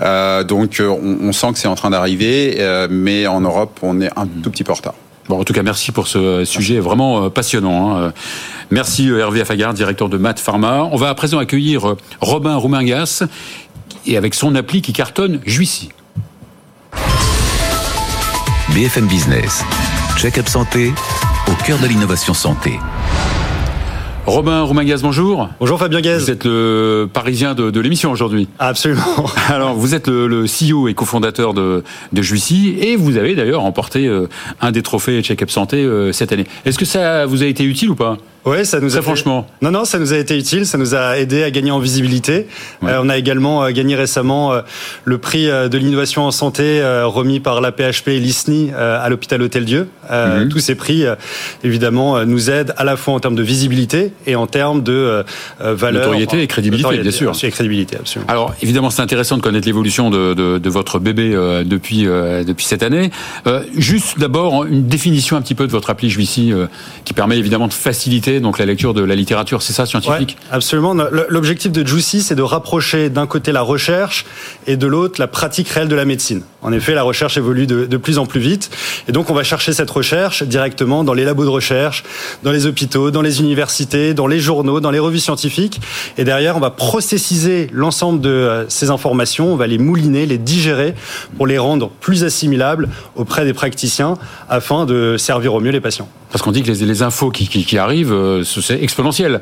Euh, 0.02 0.44
donc 0.44 0.82
on, 0.82 1.32
sent 1.32 1.54
que 1.54 1.60
c'est 1.60 1.68
en 1.68 1.76
train 1.76 1.90
d'arriver, 1.90 2.58
mais 2.90 3.28
en 3.28 3.42
Europe, 3.42 3.80
on 3.82 4.02
est 4.02 4.12
un 4.16 4.28
tout 4.28 4.52
petit 4.52 4.64
peu 4.64 4.72
en 4.72 4.76
retard. 4.76 4.94
Bon, 5.30 5.40
en 5.40 5.44
tout 5.44 5.54
cas, 5.54 5.64
merci 5.64 5.92
pour 5.92 6.08
ce 6.08 6.44
sujet 6.44 6.80
vraiment 6.80 7.26
euh, 7.26 7.30
passionnant. 7.30 7.98
Hein. 7.98 8.14
Merci 8.72 9.10
euh, 9.10 9.20
Hervé 9.20 9.40
Affagard, 9.40 9.74
directeur 9.74 10.10
de 10.10 10.18
Math 10.18 10.40
Pharma. 10.40 10.90
On 10.92 10.98
va 10.98 11.10
à 11.10 11.16
présent 11.16 11.38
accueillir 11.38 11.92
euh, 11.92 11.98
Robin 12.20 12.56
Roumingas 12.56 13.24
et 14.06 14.18
avec 14.18 14.34
son 14.34 14.54
appli 14.56 14.82
qui 14.82 14.92
cartonne 14.92 15.40
Juicy. 15.46 15.90
BFM 18.74 19.06
Business, 19.06 19.64
check-up 20.18 20.48
santé 20.48 20.92
au 21.48 21.64
cœur 21.64 21.78
de 21.78 21.86
l'innovation 21.86 22.34
santé. 22.34 22.80
Robin 24.26 24.64
Romain-Gaz, 24.64 25.04
bonjour. 25.04 25.50
Bonjour 25.60 25.78
Fabien 25.78 26.02
Gaz. 26.02 26.24
Vous 26.24 26.32
êtes 26.32 26.46
le 26.46 27.08
parisien 27.12 27.54
de, 27.54 27.70
de 27.70 27.80
l'émission 27.80 28.12
aujourd'hui. 28.12 28.48
Absolument. 28.58 29.26
Alors, 29.50 29.76
vous 29.76 29.94
êtes 29.94 30.08
le, 30.08 30.28
le 30.28 30.46
CEO 30.46 30.88
et 30.88 30.96
cofondateur 30.96 31.54
de, 31.54 31.84
de 32.14 32.22
Juicy 32.24 32.76
et 32.80 32.96
vous 32.96 33.18
avez 33.18 33.36
d'ailleurs 33.36 33.62
remporté 33.62 34.08
euh, 34.08 34.28
un 34.60 34.72
des 34.72 34.82
trophées 34.82 35.22
Check-up 35.22 35.52
Santé 35.52 35.78
euh, 35.78 36.12
cette 36.12 36.32
année. 36.32 36.46
Est-ce 36.66 36.80
que 36.80 36.86
ça 36.86 37.26
vous 37.28 37.44
a 37.44 37.46
été 37.46 37.64
utile 37.66 37.92
ou 37.92 37.96
pas? 37.96 38.18
Oui, 38.46 38.66
ça 38.66 38.82
nous 38.82 38.98
a 38.98 39.02
franchement. 39.02 39.48
Non, 39.62 39.72
non, 39.72 39.86
ça 39.86 40.00
nous 40.00 40.12
a 40.12 40.18
été 40.18 40.38
utile. 40.38 40.66
Ça 40.66 40.78
nous 40.78 40.96
a 40.96 41.18
aidé 41.18 41.44
à 41.44 41.52
gagner 41.52 41.72
en 41.72 41.80
visibilité. 41.80 42.48
Euh, 42.84 43.00
on 43.02 43.08
a 43.08 43.18
également 43.18 43.64
euh, 43.64 43.72
gagné 43.72 43.96
récemment 43.96 44.52
euh, 44.52 44.62
le 45.06 45.18
prix 45.18 45.46
de 45.46 45.78
l'innovation 45.78 46.24
en 46.24 46.32
santé 46.32 46.82
remis 47.06 47.40
par 47.40 47.62
la 47.62 47.72
PHP 47.72 48.10
et 48.10 48.20
l'ISNI 48.20 48.72
à 48.74 49.08
l'hôpital 49.10 49.42
Hôtel 49.42 49.66
Dieu. 49.66 49.88
Mhm. 50.10 50.50
Tous 50.50 50.60
ces 50.60 50.76
prix, 50.76 51.06
évidemment, 51.64 52.26
nous 52.26 52.50
aident 52.50 52.74
à 52.78 52.84
la 52.84 52.98
fois 52.98 53.14
en 53.14 53.20
termes 53.20 53.36
de 53.36 53.44
visibilité 53.44 54.12
et 54.26 54.36
en 54.36 54.48
termes 54.48 54.84
de 54.84 55.24
valeur, 55.60 56.02
notoriété 56.02 56.42
et 56.42 56.48
crédibilité, 56.48 56.98
bien 56.98 57.12
sûr. 57.12 57.34
Et 57.44 57.52
crédibilité, 57.52 57.98
absolument. 57.98 58.30
Alors, 58.30 58.54
évidemment, 58.62 58.90
c'est 58.90 59.02
intéressant 59.02 59.38
de 59.38 59.42
connaître 59.42 59.68
l'évolution 59.68 60.10
de, 60.10 60.34
de, 60.34 60.58
de, 60.58 60.70
votre 60.70 61.00
bébé 61.00 61.32
depuis 61.66 62.04
depuis 62.04 62.66
cette 62.66 62.84
année. 62.84 63.12
juste 63.78 64.20
d'abord 64.20 64.66
une 64.66 64.88
définition 64.88 65.38
un 65.38 65.42
petit 65.42 65.56
peu 65.56 65.68
de 65.68 65.72
votre 65.72 65.90
appli 65.90 66.10
Juicy, 66.10 66.52
qui 67.06 67.14
permet 67.14 67.38
évidemment 67.38 67.68
de 67.68 67.74
faciliter 67.74 68.33
donc 68.40 68.60
la 68.60 68.66
lecture 68.66 68.94
de 68.94 69.04
la 69.04 69.16
littérature, 69.16 69.62
c'est 69.62 69.74
ça 69.74 69.86
scientifique 69.86 70.38
Absolument. 70.52 70.94
L'objectif 71.30 71.72
de 71.72 71.86
Juicy, 71.86 72.22
c'est 72.22 72.36
de 72.36 72.42
rapprocher 72.42 73.10
d'un 73.10 73.28
côté 73.28 73.52
la 73.52 73.62
recherche 73.62 74.26
et 74.68 74.78
de 74.78 74.88
l'autre 74.88 75.20
la 75.20 75.28
pratique 75.28 75.70
réelle 75.70 75.88
de 75.88 75.96
la 75.96 76.06
médecine. 76.06 76.44
En 76.62 76.72
effet, 76.72 76.94
la 76.94 77.04
recherche 77.04 77.38
évolue 77.38 77.68
de, 77.68 77.86
de, 77.86 77.98
plus 77.98 78.18
en 78.18 78.26
plus 78.26 78.40
vite, 78.40 78.70
et 79.08 79.12
donc 79.12 79.30
on 79.30 79.34
va 79.34 79.44
chercher 79.44 79.74
cette 79.74 79.90
recherche 79.90 80.44
directement 80.44 81.04
dans 81.04 81.14
les 81.14 81.26
labos 81.26 81.44
de 81.44 81.50
recherche, 81.50 82.04
dans 82.44 82.52
les 82.52 82.66
hôpitaux, 82.66 83.12
dans 83.12 83.22
les 83.22 83.42
universités, 83.42 84.14
dans 84.14 84.28
les 84.28 84.40
journaux, 84.40 84.80
dans 84.80 84.92
les 84.92 85.00
revues 85.00 85.20
scientifiques, 85.20 85.82
et 86.18 86.24
derrière 86.24 86.56
on 86.56 86.62
va 86.62 86.70
processiser 86.70 87.70
l'ensemble 87.74 88.22
de 88.22 88.30
euh, 88.30 88.70
ces 88.70 88.90
informations, 88.90 89.52
on 89.52 89.56
va 89.56 89.68
les 89.68 89.78
mouliner, 89.78 90.26
les 90.26 90.38
digérer 90.38 90.96
pour 91.38 91.48
les 91.48 91.58
rendre 91.58 91.90
plus 91.90 92.24
assimilables 92.24 92.90
auprès 93.16 93.46
des 93.46 93.54
praticiens 93.54 94.18
afin 94.50 94.86
de 94.86 95.18
servir 95.18 95.54
au 95.54 95.60
mieux 95.60 95.72
les 95.72 95.82
patients. 95.82 96.08
Parce 96.34 96.42
qu'on 96.42 96.52
dit 96.52 96.64
que 96.64 96.72
les, 96.72 96.86
les 96.86 97.04
infos 97.04 97.30
qui, 97.30 97.48
qui, 97.48 97.64
qui 97.64 97.78
arrivent, 97.78 98.12
euh, 98.12 98.44
c'est 98.44 98.82
exponentiel. 98.82 99.40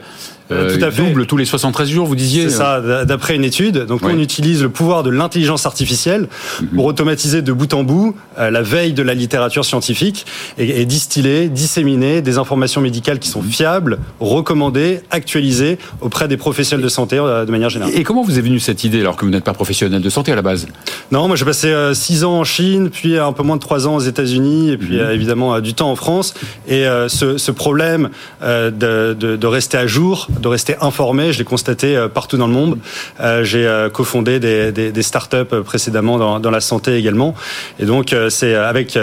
Euh, 0.51 0.77
tout 0.77 0.83
à 0.83 0.91
fait. 0.91 1.01
double 1.01 1.25
tous 1.25 1.37
les 1.37 1.45
73 1.45 1.89
jours, 1.89 2.05
vous 2.05 2.15
disiez. 2.15 2.49
C'est 2.49 2.57
ça, 2.57 2.81
d'après 3.05 3.35
une 3.35 3.43
étude. 3.43 3.85
Donc, 3.85 4.01
on 4.03 4.17
utilise 4.19 4.61
le 4.61 4.69
pouvoir 4.69 5.03
de 5.03 5.09
l'intelligence 5.09 5.65
artificielle 5.65 6.27
mhm. 6.61 6.67
pour 6.69 6.85
automatiser 6.85 7.41
de 7.41 7.53
bout 7.53 7.73
en 7.73 7.83
bout 7.83 8.15
euh, 8.37 8.51
la 8.51 8.61
veille 8.61 8.93
de 8.93 9.03
la 9.03 9.13
littérature 9.13 9.65
scientifique 9.65 10.25
et, 10.57 10.85
distiller, 10.85 11.47
disséminer 11.47 12.21
des 12.21 12.37
informations 12.37 12.81
médicales 12.81 13.19
qui 13.19 13.29
sont 13.29 13.41
mhm. 13.41 13.49
fiables, 13.49 13.99
recommandées, 14.19 15.01
actualisées 15.09 15.77
auprès 16.01 16.27
des 16.27 16.37
professionnels 16.37 16.83
de 16.83 16.89
santé 16.89 17.17
euh, 17.17 17.45
de 17.45 17.51
manière 17.51 17.69
générale. 17.69 17.93
Et 17.95 18.03
comment 18.03 18.23
vous 18.23 18.37
est 18.37 18.41
venue 18.41 18.59
cette 18.59 18.83
idée 18.83 19.01
alors 19.01 19.15
que 19.15 19.25
vous 19.25 19.31
n'êtes 19.31 19.43
pas 19.43 19.53
professionnel 19.53 20.01
de 20.01 20.09
santé 20.09 20.31
à 20.31 20.35
la 20.35 20.41
base? 20.41 20.67
Non, 21.11 21.27
moi 21.27 21.35
j'ai 21.35 21.45
passé 21.45 21.73
6 21.93 22.23
ans 22.23 22.39
en 22.39 22.43
Chine, 22.43 22.89
puis 22.89 23.17
un 23.17 23.33
peu 23.33 23.43
moins 23.43 23.55
de 23.55 23.61
3 23.61 23.87
ans 23.87 23.95
aux 23.95 24.01
États-Unis, 24.01 24.71
et 24.71 24.77
puis 24.77 24.97
mhm. 24.97 25.11
évidemment 25.11 25.59
du 25.59 25.73
temps 25.73 25.91
en 25.91 25.95
France. 25.95 26.33
Et 26.67 26.80
ce, 27.07 27.37
ce 27.37 27.51
problème 27.51 28.09
de, 28.41 29.13
de, 29.13 29.47
rester 29.47 29.77
à 29.77 29.87
jour 29.87 30.27
de 30.39 30.47
rester 30.47 30.75
informé. 30.81 31.33
Je 31.33 31.39
l'ai 31.39 31.45
constaté 31.45 32.07
partout 32.13 32.37
dans 32.37 32.47
le 32.47 32.53
monde. 32.53 32.77
J'ai 33.43 33.87
cofondé 33.93 34.39
des, 34.39 34.71
des, 34.71 34.91
des 34.91 35.01
startups 35.01 35.61
précédemment 35.65 36.17
dans, 36.17 36.39
dans, 36.39 36.51
la 36.51 36.61
santé 36.61 36.95
également. 36.95 37.35
Et 37.79 37.85
donc, 37.85 38.15
c'est 38.29 38.55
avec 38.55 38.97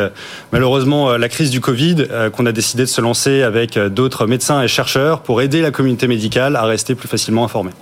malheureusement 0.52 1.16
la 1.16 1.28
crise 1.28 1.50
du 1.50 1.60
Covid 1.60 2.06
qu'on 2.32 2.46
a 2.46 2.52
décidé 2.52 2.84
de 2.84 2.88
se 2.88 3.00
lancer 3.00 3.42
avec 3.42 3.78
d'autres 3.78 4.26
médecins 4.26 4.62
et 4.62 4.68
chercheurs 4.68 5.20
pour 5.20 5.42
aider 5.42 5.60
la 5.60 5.70
communauté 5.70 6.06
médicale 6.06 6.56
à 6.56 6.64
rester 6.64 6.94
plus 6.94 7.08
facilement 7.08 7.44
informée. 7.44 7.72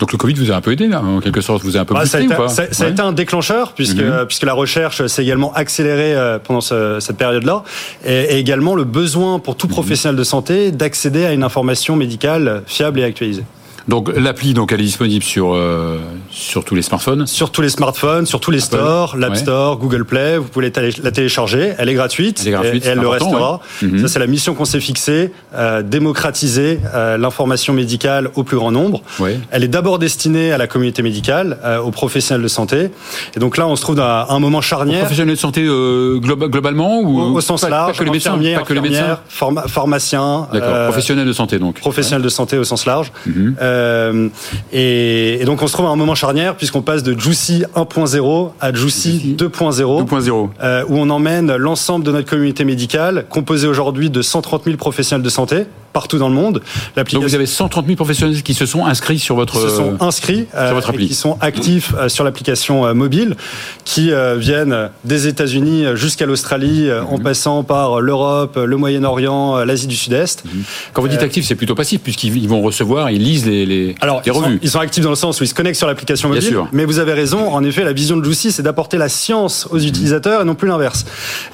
Donc 0.00 0.12
le 0.12 0.18
Covid 0.18 0.34
vous 0.34 0.50
a 0.50 0.56
un 0.56 0.60
peu 0.62 0.72
aidé, 0.72 0.88
là, 0.88 1.02
en 1.02 1.20
quelque 1.20 1.42
sorte, 1.42 1.62
vous 1.62 1.76
a 1.76 1.80
un 1.80 1.84
peu 1.84 1.92
bah, 1.92 2.00
boosté, 2.00 2.10
ça 2.10 2.18
a 2.18 2.20
été, 2.22 2.34
ou 2.34 2.36
pas 2.36 2.48
ça, 2.48 2.84
a 2.84 2.88
été 2.88 3.02
un 3.02 3.12
déclencheur, 3.12 3.74
puisque, 3.74 3.98
mhm. 3.98 4.24
puisque 4.26 4.44
la 4.44 4.54
recherche 4.54 5.06
s'est 5.06 5.22
également 5.22 5.52
accélérée 5.52 6.14
euh, 6.14 6.38
pendant 6.38 6.62
cette 6.62 7.16
période-là, 7.18 7.62
et, 8.06 8.38
également 8.38 8.74
le 8.74 8.84
besoin 8.84 9.38
pour 9.38 9.56
tout 9.56 9.66
mhm. 9.66 9.74
professionnel 9.74 10.16
de 10.16 10.24
santé 10.24 10.72
d'accéder 10.72 11.26
à 11.26 11.32
une 11.32 11.44
information 11.44 11.96
médicale 11.96 12.62
fiable 12.66 13.00
et 13.00 13.04
actualisée. 13.04 13.44
Donc 13.90 14.08
l'appli, 14.16 14.54
donc 14.54 14.70
elle 14.70 14.80
est 14.80 14.84
disponible 14.84 15.24
sur 15.24 15.52
euh, 15.52 15.98
sur 16.30 16.64
tous 16.64 16.76
les 16.76 16.82
smartphones? 16.82 17.26
Sur 17.26 17.50
tous 17.50 17.60
les 17.60 17.68
smartphones, 17.68 18.24
sur 18.24 18.38
tous 18.38 18.52
les 18.52 18.60
stores, 18.60 19.16
l'App 19.16 19.36
Store, 19.36 19.78
Google 19.78 20.04
Play. 20.04 20.38
Vous 20.38 20.44
pouvez 20.44 20.72
la 21.02 21.10
télécharger. 21.10 21.72
Elle 21.76 21.88
est 21.88 21.94
gratuite. 21.94 22.40
Elle 22.42 22.48
est 22.48 22.52
gratuite 22.52 22.86
et, 22.86 22.88
elle 22.88 23.00
le 23.00 23.08
restera. 23.08 23.60
Mhm. 23.82 23.98
Ça 23.98 24.06
c'est 24.06 24.20
la 24.20 24.28
mission 24.28 24.54
qu'on 24.54 24.64
s'est 24.64 24.80
fixée 24.80 25.32
euh, 25.56 25.82
démocratiser 25.82 26.78
euh, 26.94 27.18
l'information 27.18 27.72
médicale 27.72 28.30
au 28.36 28.44
plus 28.44 28.56
grand 28.56 28.70
nombre. 28.70 29.02
Elle 29.50 29.64
est 29.64 29.68
d'abord 29.68 29.98
destinée 29.98 30.52
à 30.52 30.58
la 30.58 30.68
communauté 30.68 31.02
médicale, 31.02 31.58
euh, 31.64 31.78
aux 31.78 31.90
professionnels 31.90 32.42
de 32.42 32.48
santé. 32.48 32.90
Et 33.34 33.40
donc 33.40 33.56
là, 33.56 33.66
on 33.66 33.74
se 33.74 33.82
trouve 33.82 33.98
à 33.98 34.26
un 34.30 34.38
moment 34.38 34.60
charnière. 34.60 34.98
Aux 34.98 35.00
professionnels 35.00 35.34
de 35.34 35.40
santé 35.40 35.64
euh, 35.66 36.20
globalement 36.20 37.00
ou 37.00 37.20
au, 37.20 37.40
sens 37.40 37.68
large, 37.68 37.92
pas 37.92 37.98
que 37.98 38.04
les 38.04 38.10
médecins, 38.10 38.38
pas 38.38 38.62
que 38.62 38.72
les 38.72 38.80
médecins, 38.80 39.18
pharmaciens. 39.66 40.48
D'accord. 40.52 40.84
professionnels 40.84 41.26
de 41.26 41.32
santé 41.32 41.58
donc. 41.58 41.80
Professionnels 41.80 42.22
de 42.22 42.28
santé 42.28 42.56
au 42.56 42.64
sens 42.64 42.86
large. 42.86 43.12
Mhm. 43.26 43.56
Euh, 43.80 44.28
et, 44.72 45.42
donc 45.44 45.62
on 45.62 45.66
se 45.66 45.72
trouve 45.72 45.86
à 45.86 45.90
un 45.90 45.96
moment 45.96 46.14
charnière 46.14 46.56
puisqu'on 46.56 46.82
passe 46.82 47.02
de 47.02 47.18
Juicy 47.18 47.64
1.0 47.74 48.50
à 48.60 48.72
Juicy 48.72 49.34
2.0, 49.38 50.06
2.0, 50.06 50.48
euh, 50.62 50.84
où 50.88 50.96
on 50.96 51.10
emmène 51.10 51.54
l'ensemble 51.56 52.04
de 52.04 52.12
notre 52.12 52.28
communauté 52.28 52.64
médicale, 52.64 53.26
composée 53.28 53.68
aujourd'hui 53.68 54.10
de 54.10 54.22
130 54.22 54.64
000 54.64 54.76
professionnels 54.76 55.24
de 55.24 55.30
santé 55.30 55.66
partout 55.92 56.18
dans 56.18 56.28
le 56.28 56.34
monde. 56.34 56.62
Donc 56.96 57.22
vous 57.22 57.34
avez 57.34 57.46
130 57.46 57.86
000 57.86 57.96
professionnels 57.96 58.42
qui 58.42 58.54
se 58.54 58.66
sont 58.66 58.86
inscrits 58.86 59.18
sur 59.18 59.34
votre 59.34 59.54
qui 59.54 59.60
se 59.60 59.68
sont 59.68 59.96
inscrits 60.00 60.46
sur 60.50 60.58
euh, 60.58 60.72
votre 60.72 60.90
appli. 60.90 61.08
qui 61.08 61.14
sont 61.14 61.36
actifs 61.40 61.94
euh, 61.96 62.08
sur 62.08 62.24
l'application 62.24 62.86
euh, 62.86 62.94
mobile, 62.94 63.36
qui 63.84 64.12
viennent 64.36 64.90
des 65.04 65.26
États-Unis 65.26 65.84
jusqu'à 65.94 66.26
l'Australie, 66.26 66.90
en 66.92 67.18
mhm. 67.18 67.22
passant 67.22 67.62
par 67.64 68.00
l'Europe, 68.00 68.56
le 68.56 68.76
Moyen-Orient, 68.76 69.64
l'Asie 69.64 69.86
du 69.86 69.96
Sud-Est. 69.96 70.44
Mhm. 70.44 70.62
Quand 70.92 71.02
vous 71.02 71.08
dites 71.08 71.22
actifs, 71.22 71.46
c'est 71.46 71.54
plutôt 71.54 71.74
passif 71.74 72.00
puisqu'ils 72.00 72.48
vont 72.48 72.60
recevoir, 72.60 73.10
ils 73.10 73.22
lisent 73.22 73.46
les, 73.46 73.66
les, 73.66 73.94
Alors, 74.00 74.22
les 74.24 74.30
revues. 74.30 74.58
ils 74.62 74.70
sont 74.70 74.80
actifs 74.80 75.02
dans 75.02 75.10
le 75.10 75.16
sens 75.16 75.40
où 75.40 75.44
ils 75.44 75.48
se 75.48 75.54
connectent 75.54 75.78
sur 75.78 75.86
l'application 75.86 76.28
mobile. 76.28 76.42
Bien 76.42 76.50
sûr. 76.50 76.68
Mais 76.72 76.84
vous 76.84 76.98
avez 76.98 77.12
raison. 77.12 77.52
En 77.52 77.64
effet, 77.64 77.84
la 77.84 77.92
vision 77.92 78.16
de 78.16 78.26
Lucy, 78.26 78.52
c'est 78.52 78.62
d'apporter 78.62 78.96
la 78.96 79.08
science 79.08 79.66
aux 79.70 79.78
utilisateurs 79.78 80.42
et 80.42 80.44
non 80.44 80.54
plus 80.54 80.68
l'inverse. 80.68 81.04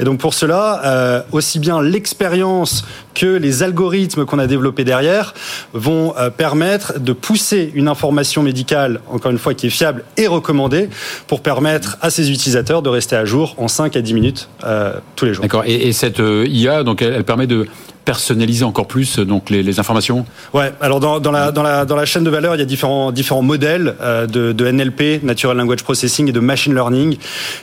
Et 0.00 0.04
donc 0.04 0.18
pour 0.18 0.34
cela, 0.34 1.24
aussi 1.32 1.58
bien 1.58 1.82
l'expérience 1.82 2.84
que 3.16 3.26
les 3.26 3.64
algorithmes 3.64 4.26
qu'on 4.26 4.38
a 4.38 4.46
développés 4.46 4.84
derrière 4.84 5.34
vont 5.72 6.14
euh, 6.16 6.30
permettre 6.30 7.00
de 7.00 7.12
pousser 7.12 7.72
une 7.74 7.88
information 7.88 8.42
médicale, 8.42 9.00
encore 9.10 9.32
une 9.32 9.38
fois, 9.38 9.54
qui 9.54 9.66
est 9.66 9.70
fiable 9.70 10.04
et 10.16 10.26
recommandée, 10.26 10.88
pour 11.26 11.40
permettre 11.40 11.96
à 12.02 12.10
ces 12.10 12.30
utilisateurs 12.30 12.82
de 12.82 12.90
rester 12.90 13.16
à 13.16 13.24
jour 13.24 13.54
en 13.56 13.68
5 13.68 13.96
à 13.96 14.02
10 14.02 14.14
minutes 14.14 14.48
euh, 14.64 14.92
tous 15.16 15.24
les 15.24 15.34
jours. 15.34 15.42
D'accord. 15.42 15.64
Et, 15.66 15.92
cette 15.92 16.20
euh, 16.20 16.46
IA, 16.46 16.82
donc, 16.82 17.00
elle 17.00 17.24
permet 17.24 17.46
de 17.46 17.66
personnaliser 18.06 18.64
encore 18.64 18.86
plus 18.86 19.18
donc 19.18 19.50
les, 19.50 19.62
les 19.62 19.78
informations? 19.80 20.24
Ouais, 20.54 20.72
alors 20.80 21.00
dans, 21.00 21.20
dans, 21.20 21.32
la, 21.32 21.52
dans, 21.52 21.64
la, 21.64 21.84
dans 21.84 21.96
la 21.96 22.06
chaîne 22.06 22.24
de 22.24 22.30
valeur, 22.30 22.54
il 22.54 22.58
y 22.58 22.62
a 22.62 22.64
différents, 22.66 23.12
différents 23.12 23.42
modèles 23.42 23.96
euh, 24.00 24.26
de, 24.26 24.52
de, 24.52 24.70
NLP, 24.70 25.22
Natural 25.24 25.56
Language 25.56 25.82
Processing, 25.82 26.28
et 26.28 26.32
de 26.32 26.40
Machine 26.40 26.72
Learning, 26.72 27.18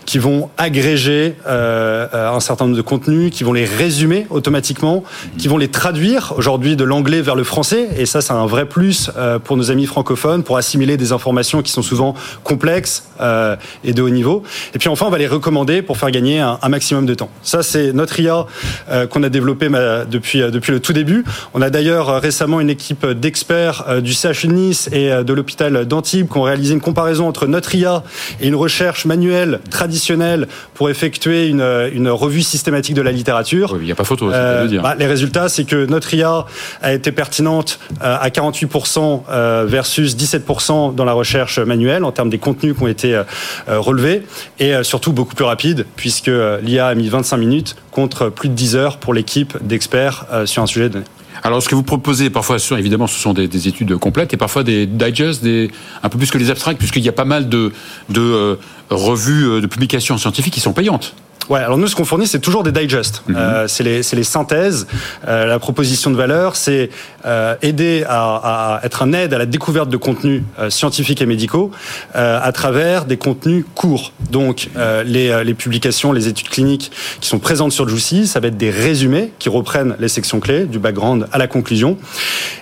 qui 0.06 0.20
vont 0.20 0.50
agréger 0.58 1.36
euh, 1.48 2.36
un 2.36 2.40
certain 2.42 2.66
nombre 2.66 2.78
de 2.78 2.82
contenus, 2.82 3.32
qui 3.32 3.44
vont 3.44 3.54
les 3.54 3.66
résumer 3.66 4.28
automatiquement, 4.30 5.04
qui 5.38 5.48
vont 5.48 5.58
les 5.58 5.70
traduire 5.70 6.34
aujourd'hui 6.38 6.76
de 6.76 6.84
l'anglais 6.84 7.22
vers 7.22 7.36
le 7.36 7.46
français, 7.46 7.88
et 7.98 8.06
ça, 8.06 8.22
c'est 8.22 8.34
un 8.34 8.46
vrai 8.46 8.66
plus 8.66 9.10
euh, 9.16 9.40
pour 9.40 9.56
nos 9.56 9.72
amis 9.72 9.86
francophones, 9.86 10.44
pour 10.44 10.58
assimiler 10.58 10.98
des 10.98 11.14
informations 11.14 11.62
qui 11.62 11.72
sont 11.72 11.82
souvent 11.82 12.16
complexes 12.44 13.06
euh, 13.22 13.56
et 13.86 13.94
de 13.94 14.02
haut 14.02 14.10
niveau. 14.10 14.44
Et 14.76 14.78
puis 14.78 14.90
enfin, 14.90 15.06
on 15.06 15.10
va 15.10 15.18
les 15.18 15.28
recommander 15.28 15.82
pour 15.82 15.98
faire 15.98 16.12
gagner 16.12 16.40
un, 16.40 16.60
un 16.62 16.70
maximum 16.70 17.06
de 17.06 17.14
temps. 17.14 17.30
Ça, 17.44 17.64
c'est 17.64 17.94
notre 17.94 18.20
IA 18.20 18.46
euh, 18.90 19.08
qu'on 19.08 19.24
a 19.24 19.30
développé 19.30 19.70
depuis 20.10 20.33
euh, 20.42 20.52
depuis, 20.52 20.72
le 20.72 20.80
tout 20.80 20.94
début. 20.94 21.24
On 21.54 21.62
a 21.62 21.70
d'ailleurs 21.70 22.10
euh, 22.10 22.20
récemment 22.20 22.60
une 22.60 22.70
équipe 22.70 23.06
d'experts 23.06 23.86
euh, 23.88 24.02
du 24.02 24.14
CHU 24.14 24.48
de 24.48 24.54
Nice 24.54 24.90
et 24.92 25.10
de 25.24 25.34
l'hôpital 25.34 25.86
d'Antibes 25.86 26.30
qui 26.30 26.38
ont 26.38 26.44
réalisé 26.44 26.74
une 26.74 26.82
comparaison 26.82 27.28
entre 27.28 27.48
notre 27.48 27.76
IA 27.76 28.04
et 28.42 28.48
une 28.48 28.56
recherche 28.56 29.06
manuelle 29.06 29.60
traditionnelle 29.70 30.48
pour 30.74 30.90
effectuer 30.90 31.48
une, 31.48 31.62
une 31.94 32.10
revue 32.10 32.42
systématique 32.42 32.96
de 32.96 33.02
la 33.02 33.12
littérature. 33.12 33.78
il 33.80 33.86
n'y 33.86 33.92
a 33.92 33.96
pas 33.96 34.04
photo, 34.04 34.32
euh, 34.32 34.68
dire. 34.68 34.82
Bah, 34.82 34.96
les 34.98 35.08
résultats, 35.08 35.50
c'est 35.50 35.64
que 35.64 35.86
notre 35.86 36.14
IA 36.14 36.46
a 36.82 36.94
été 36.94 37.12
pertinente 37.12 37.80
à 38.02 38.28
48% 38.30 39.66
versus 39.66 40.16
17% 40.16 40.96
dans 40.96 41.06
la 41.06 41.14
recherche 41.14 41.60
manuelle 41.60 42.04
en 42.04 42.12
termes 42.12 42.30
des 42.30 42.38
contenus 42.38 42.76
qui 42.76 42.84
ont 42.84 42.88
été 42.88 43.22
relevés 43.68 44.24
et 44.60 44.84
surtout 44.84 45.14
beaucoup 45.14 45.36
plus 45.36 45.46
rapide 45.46 45.86
puisque 45.96 46.32
l'IA 46.62 46.88
a 46.88 46.96
mis 46.96 47.10
25 47.10 47.38
minutes 47.38 47.76
contre 47.92 48.30
plus 48.30 48.50
de 48.50 48.54
10 48.54 48.76
heures 48.76 48.98
pour 48.98 49.14
l'équipe 49.14 49.58
d'experts 49.62 50.23
euh, 50.32 50.46
sur 50.46 50.64
un 50.64 50.68
sujet 50.68 50.90
donné. 50.90 51.06
Alors, 51.42 51.62
ce 51.62 51.68
que 51.68 51.76
vous 51.76 51.84
proposez, 51.84 52.30
parfois, 52.30 52.58
évidemment, 52.78 53.08
ce 53.08 53.20
sont 53.20 53.34
des, 53.34 53.68
études 53.68 53.98
complètes 53.98 54.34
et 54.34 54.38
parfois 54.38 54.64
des 54.64 54.86
digests, 54.86 55.44
des, 55.44 55.72
un 56.02 56.10
peu 56.10 56.18
plus 56.18 56.32
que 56.32 56.38
les 56.38 56.50
abstracts, 56.50 56.78
puisqu'il 56.78 57.04
y 57.04 57.10
a 57.10 57.14
pas 57.14 57.26
mal 57.26 57.50
de, 57.50 57.72
de 58.10 58.22
euh, 58.22 58.56
revues, 58.90 59.46
euh, 59.46 59.62
de 59.62 59.68
publications 59.68 60.18
scientifiques 60.18 60.54
qui 60.54 60.62
sont 60.62 60.74
payantes. 60.74 61.16
Ouais, 61.50 61.60
alors 61.60 61.78
nous, 61.78 61.88
ce 61.88 61.96
qu'on 61.96 62.06
fournit, 62.06 62.28
c'est 62.28 62.40
toujours 62.40 62.64
des 62.64 62.72
digests. 62.72 63.24
Mhm. 63.28 63.36
euh, 63.38 63.68
c'est 63.68 63.84
les, 63.84 64.02
les, 64.14 64.24
synthèses. 64.24 64.88
Euh, 65.28 65.46
la 65.46 65.60
proposition 65.60 66.10
de 66.12 66.16
valeur, 66.16 66.56
c'est 66.56 66.90
euh, 67.26 67.56
aider 67.62 68.04
à, 68.08 68.78
à, 68.78 68.86
être 68.86 69.04
un 69.04 69.14
aide 69.14 69.34
à 69.34 69.38
la 69.38 69.46
découverte 69.46 69.90
de 69.90 69.98
contenus 69.98 70.44
euh, 70.60 70.70
scientifiques 70.70 71.22
et 71.22 71.26
médicaux 71.26 71.72
euh, 72.16 72.40
à 72.42 72.52
travers 72.52 73.06
des 73.06 73.18
contenus 73.18 73.66
courts. 73.76 74.14
Donc, 74.30 74.70
euh, 74.78 75.04
les, 75.04 75.44
les, 75.44 75.54
publications, 75.54 76.12
les 76.12 76.28
études 76.28 76.50
cliniques 76.50 76.92
qui 77.20 77.28
sont 77.28 77.40
présentes 77.40 77.72
sur 77.72 77.88
Juicy, 77.88 78.28
ça 78.28 78.40
va 78.40 78.48
être 78.48 78.58
des 78.58 78.70
résumés 78.70 79.32
qui 79.40 79.50
reprennent 79.50 79.96
les 80.00 80.08
sections 80.08 80.40
clés, 80.40 80.66
du 80.66 80.80
background 80.80 81.28
à 81.32 81.38
la 81.38 81.48
conclusion. 81.48 81.98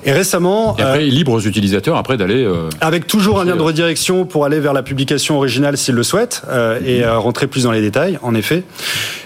Et 0.03 0.11
récemment... 0.11 0.75
Et 0.77 0.81
après, 0.81 1.03
libre 1.03 1.33
aux 1.33 1.39
utilisateurs 1.39 1.97
après 1.97 2.17
d'aller... 2.17 2.47
avec 2.81 3.07
toujours 3.07 3.39
un 3.39 3.45
lien 3.45 3.55
de 3.55 3.61
redirection 3.61 4.25
pour 4.25 4.45
aller 4.45 4.59
vers 4.59 4.73
la 4.73 4.83
publication 4.83 5.37
originale 5.37 5.77
s'ils 5.77 5.95
le 5.95 6.03
souhaitent 6.03 6.43
et 6.85 7.05
rentrer 7.05 7.47
plus 7.47 7.63
dans 7.63 7.71
les 7.71 7.81
détails, 7.81 8.17
en 8.21 8.35
effet. 8.35 8.63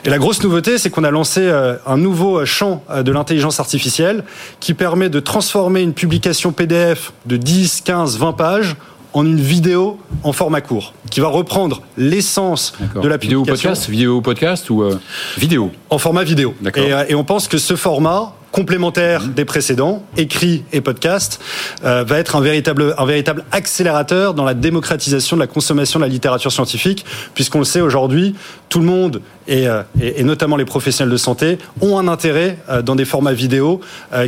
Et 0.03 0.09
la 0.09 0.17
grosse 0.17 0.43
nouveauté, 0.43 0.77
c'est 0.77 0.89
qu'on 0.89 1.03
a 1.03 1.11
lancé 1.11 1.41
euh, 1.41 1.75
un 1.85 1.97
nouveau 1.97 2.45
champ 2.45 2.83
euh, 2.89 3.03
de 3.03 3.11
l'intelligence 3.11 3.59
artificielle 3.59 4.23
qui 4.59 4.73
permet 4.73 5.09
de 5.09 5.19
transformer 5.19 5.81
une 5.81 5.93
publication 5.93 6.51
PDF 6.51 7.11
de 7.25 7.37
10, 7.37 7.81
15, 7.81 8.17
20 8.17 8.33
pages 8.33 8.75
en 9.15 9.25
une 9.25 9.39
vidéo 9.39 9.97
en 10.23 10.33
format 10.33 10.61
court, 10.61 10.93
qui 11.09 11.21
va 11.21 11.29
reprendre 11.29 11.81
l'essence 11.97 12.73
de 13.01 13.07
la 13.07 13.17
publication. 13.17 13.31
Vidéo 13.31 13.45
podcast, 13.45 13.89
vidéo 13.89 14.21
podcast 14.21 14.69
ou 14.69 14.83
euh, 14.83 14.99
vidéo 15.37 15.71
En 15.89 15.97
format 15.97 16.23
vidéo. 16.23 16.53
Et, 16.75 16.91
et, 17.09 17.15
on 17.15 17.23
pense 17.23 17.47
que 17.47 17.57
ce 17.57 17.77
format 17.77 18.33
complémentaire 18.55 19.23
mhm. 19.23 19.33
des 19.33 19.43
précédents, 19.43 20.01
écrits 20.15 20.63
et 20.71 20.79
podcasts, 20.79 21.41
euh, 21.83 22.05
va 22.05 22.19
être 22.19 22.37
un 22.37 22.41
véritable, 22.41 22.95
un 22.97 23.05
véritable 23.05 23.43
accélérateur 23.51 24.33
dans 24.33 24.45
la 24.45 24.53
démocratisation 24.53 25.35
de 25.35 25.41
la 25.41 25.47
consommation 25.47 25.99
de 25.99 26.05
la 26.05 26.09
littérature 26.09 26.53
scientifique, 26.53 27.05
puisqu'on 27.33 27.59
le 27.59 27.65
sait 27.65 27.81
aujourd'hui, 27.81 28.33
tout 28.69 28.79
le 28.79 28.85
monde 28.85 29.21
et, 29.49 29.67
euh, 29.67 29.83
et, 30.01 30.23
notamment 30.23 30.55
les 30.55 30.63
professionnels 30.63 31.11
de 31.11 31.17
santé 31.17 31.57
ont 31.81 31.97
un 31.97 32.07
intérêt 32.07 32.57
euh, 32.69 32.81
dans 32.81 32.95
des 32.95 33.03
formats 33.03 33.33
vidéo 33.33 33.81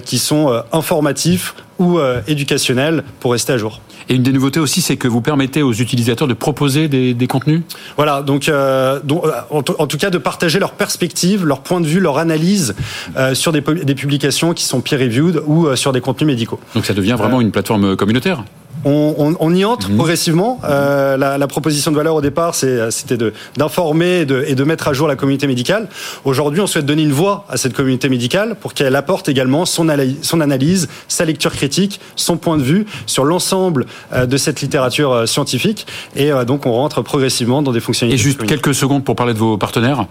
qui 0.03 0.17
sont 0.17 0.61
informatifs 0.73 1.55
ou 1.79 1.99
éducationnels 2.27 3.03
pour 3.19 3.31
rester 3.31 3.53
à 3.53 3.57
jour. 3.57 3.79
Et 4.09 4.15
une 4.15 4.23
des 4.23 4.31
nouveautés 4.31 4.59
aussi, 4.59 4.81
c'est 4.81 4.97
que 4.97 5.07
vous 5.07 5.21
permettez 5.21 5.61
aux 5.61 5.73
utilisateurs 5.73 6.27
de 6.27 6.33
proposer 6.33 6.87
des, 6.87 7.13
des 7.13 7.27
contenus? 7.27 7.61
Voilà, 7.97 8.21
donc, 8.21 8.47
euh, 8.47 8.99
donc 9.03 9.23
en, 9.49 9.59
en, 9.59 9.87
tout 9.87 9.97
cas 9.97 10.09
de 10.09 10.17
partager 10.17 10.59
leurs 10.59 10.71
perspectives, 10.71 11.45
leur 11.45 11.59
point 11.59 11.81
de 11.81 11.87
vue, 11.87 11.99
leur 11.99 12.17
analyse 12.17 12.75
euh, 13.17 13.35
sur 13.35 13.51
des, 13.51 13.61
des, 13.61 13.95
publications 13.95 14.53
qui 14.53 14.63
sont 14.63 14.79
peer-reviewed 14.81 15.41
ou 15.45 15.67
euh, 15.67 15.75
sur 15.75 15.91
des 15.91 16.01
contenus 16.01 16.27
médicaux. 16.27 16.59
Donc 16.73 16.85
ça 16.85 16.93
devient 16.93 17.15
vraiment 17.17 17.41
une 17.41 17.51
plateforme 17.51 17.95
communautaire? 17.95 18.43
On, 18.85 19.53
y 19.55 19.65
entre 19.65 19.89
mhm. 19.89 19.95
progressivement. 19.95 20.59
Euh, 20.63 21.17
la, 21.17 21.47
proposition 21.47 21.91
de 21.91 21.97
valeur 21.97 22.15
au 22.15 22.21
départ, 22.21 22.55
c'était 22.55 23.17
d'informer 23.55 24.21
et 24.21 24.25
de, 24.25 24.63
mettre 24.63 24.87
à 24.87 24.93
jour 24.93 25.07
la 25.07 25.15
communauté 25.15 25.47
médicale. 25.47 25.87
Aujourd'hui, 26.25 26.61
on 26.61 26.67
souhaite 26.67 26.85
donner 26.85 27.03
une 27.03 27.13
voix 27.13 27.45
à 27.49 27.57
cette 27.57 27.73
communauté 27.73 28.09
médicale 28.09 28.55
pour 28.59 28.73
qu'elle 28.73 28.95
apporte 28.95 29.29
également 29.29 29.65
son, 29.65 29.89
analyse, 29.89 30.89
sa 31.07 31.25
lecture 31.25 31.53
critique, 31.53 31.99
son 32.15 32.37
point 32.37 32.57
de 32.57 32.63
vue 32.63 32.85
sur 33.05 33.23
l'ensemble 33.23 33.85
euh, 34.13 34.25
de 34.25 34.37
cette 34.37 34.61
littérature 34.61 35.11
euh, 35.13 35.25
scientifique. 35.25 35.87
Et 36.15 36.31
donc, 36.45 36.65
on 36.65 36.73
rentre 36.73 37.01
progressivement 37.01 37.61
dans 37.61 37.71
des 37.71 37.79
fonctionnalités. 37.79 38.21
Et 38.21 38.23
juste 38.23 38.45
quelques 38.45 38.75
secondes 38.75 39.03
pour 39.03 39.15
parler 39.15 39.33
de 39.33 39.39
vos 39.39 39.57
partenaires. 39.57 40.05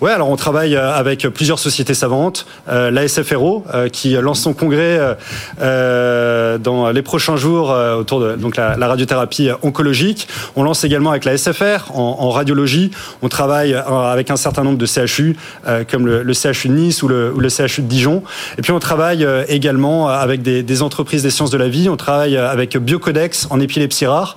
Ouais, 0.00 0.12
alors 0.12 0.30
on 0.30 0.36
travaille 0.36 0.76
avec 0.76 1.26
plusieurs 1.28 1.58
sociétés 1.58 1.94
savantes, 1.94 2.46
la 2.66 3.08
SFRO 3.08 3.64
qui 3.92 4.12
lance 4.12 4.40
son 4.40 4.54
congrès 4.54 5.16
dans 5.58 6.90
les 6.92 7.02
prochains 7.02 7.36
jours 7.36 7.70
autour 7.98 8.17
donc 8.36 8.56
la, 8.56 8.76
radiothérapie 8.88 9.50
oncologique. 9.62 10.28
On 10.56 10.62
lance 10.62 10.84
également 10.84 11.10
avec 11.10 11.24
la 11.24 11.36
SFR 11.36 11.90
en, 11.94 12.30
radiologie. 12.30 12.90
On 13.22 13.28
travaille 13.28 13.74
euh, 13.74 13.82
avec 13.82 14.30
un 14.30 14.36
certain 14.36 14.64
nombre 14.64 14.78
de 14.78 14.86
CHU 14.86 15.36
euh, 15.66 15.84
comme 15.88 16.06
le, 16.06 16.32
CHU 16.32 16.68
de 16.68 16.74
Nice 16.74 17.02
ou 17.02 17.08
le, 17.08 17.48
CHU 17.48 17.82
de 17.82 17.86
Dijon. 17.86 18.22
Et 18.58 18.62
puis 18.62 18.72
on 18.72 18.78
travaille 18.78 19.24
euh, 19.24 19.44
également 19.48 20.08
avec 20.08 20.42
des, 20.42 20.82
entreprises 20.82 21.22
des 21.22 21.30
sciences 21.30 21.50
de 21.50 21.58
la 21.58 21.68
vie. 21.68 21.88
On 21.88 21.96
travaille 21.96 22.36
avec 22.36 22.76
Biocodex 22.76 23.48
en 23.50 23.58
épilepsie 23.58 24.06
rare 24.06 24.36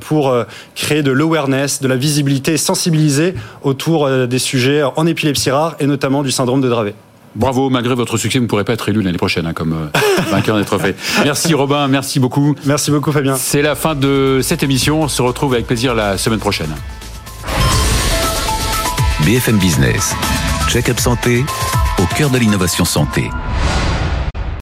pour 0.00 0.34
créer 0.74 1.02
de 1.02 1.12
l'awareness, 1.12 1.80
de 1.80 1.86
la 1.86 1.96
visibilité, 1.96 2.56
sensibiliser 2.56 3.34
autour 3.62 4.10
des 4.26 4.38
sujets 4.38 4.82
en 4.82 5.06
épilepsie 5.06 5.50
rare 5.50 5.76
et 5.78 5.86
notamment 5.86 6.22
du 6.22 6.32
syndrome 6.32 6.60
de 6.60 6.68
Dravet. 6.68 6.94
Bravo, 7.34 7.70
malgré 7.70 7.94
votre 7.94 8.16
succès, 8.16 8.38
vous 8.38 8.44
ne 8.44 8.48
pourrez 8.48 8.64
pas 8.64 8.72
être 8.72 8.88
élu 8.88 9.02
l'année 9.02 9.18
prochaine 9.18 9.46
hein, 9.46 9.52
comme 9.52 9.72
euh, 9.72 10.22
vainqueur 10.30 10.58
des 10.58 10.64
trophées. 10.64 10.94
Merci 11.24 11.54
Robin, 11.54 11.86
merci 11.88 12.18
beaucoup. 12.18 12.54
Merci 12.64 12.90
beaucoup 12.90 13.12
Fabien. 13.12 13.36
C'est 13.36 13.62
la 13.62 13.74
fin 13.74 13.94
de 13.94 14.40
cette 14.42 14.62
émission. 14.62 15.02
On 15.02 15.08
se 15.08 15.22
retrouve 15.22 15.54
avec 15.54 15.66
plaisir 15.66 15.94
la 15.94 16.18
semaine 16.18 16.40
prochaine. 16.40 16.74
BFM 19.24 19.58
Business, 19.58 20.14
check-up 20.68 20.98
santé 20.98 21.44
au 21.98 22.06
cœur 22.16 22.30
de 22.30 22.38
l'innovation 22.38 22.84
santé. 22.84 23.30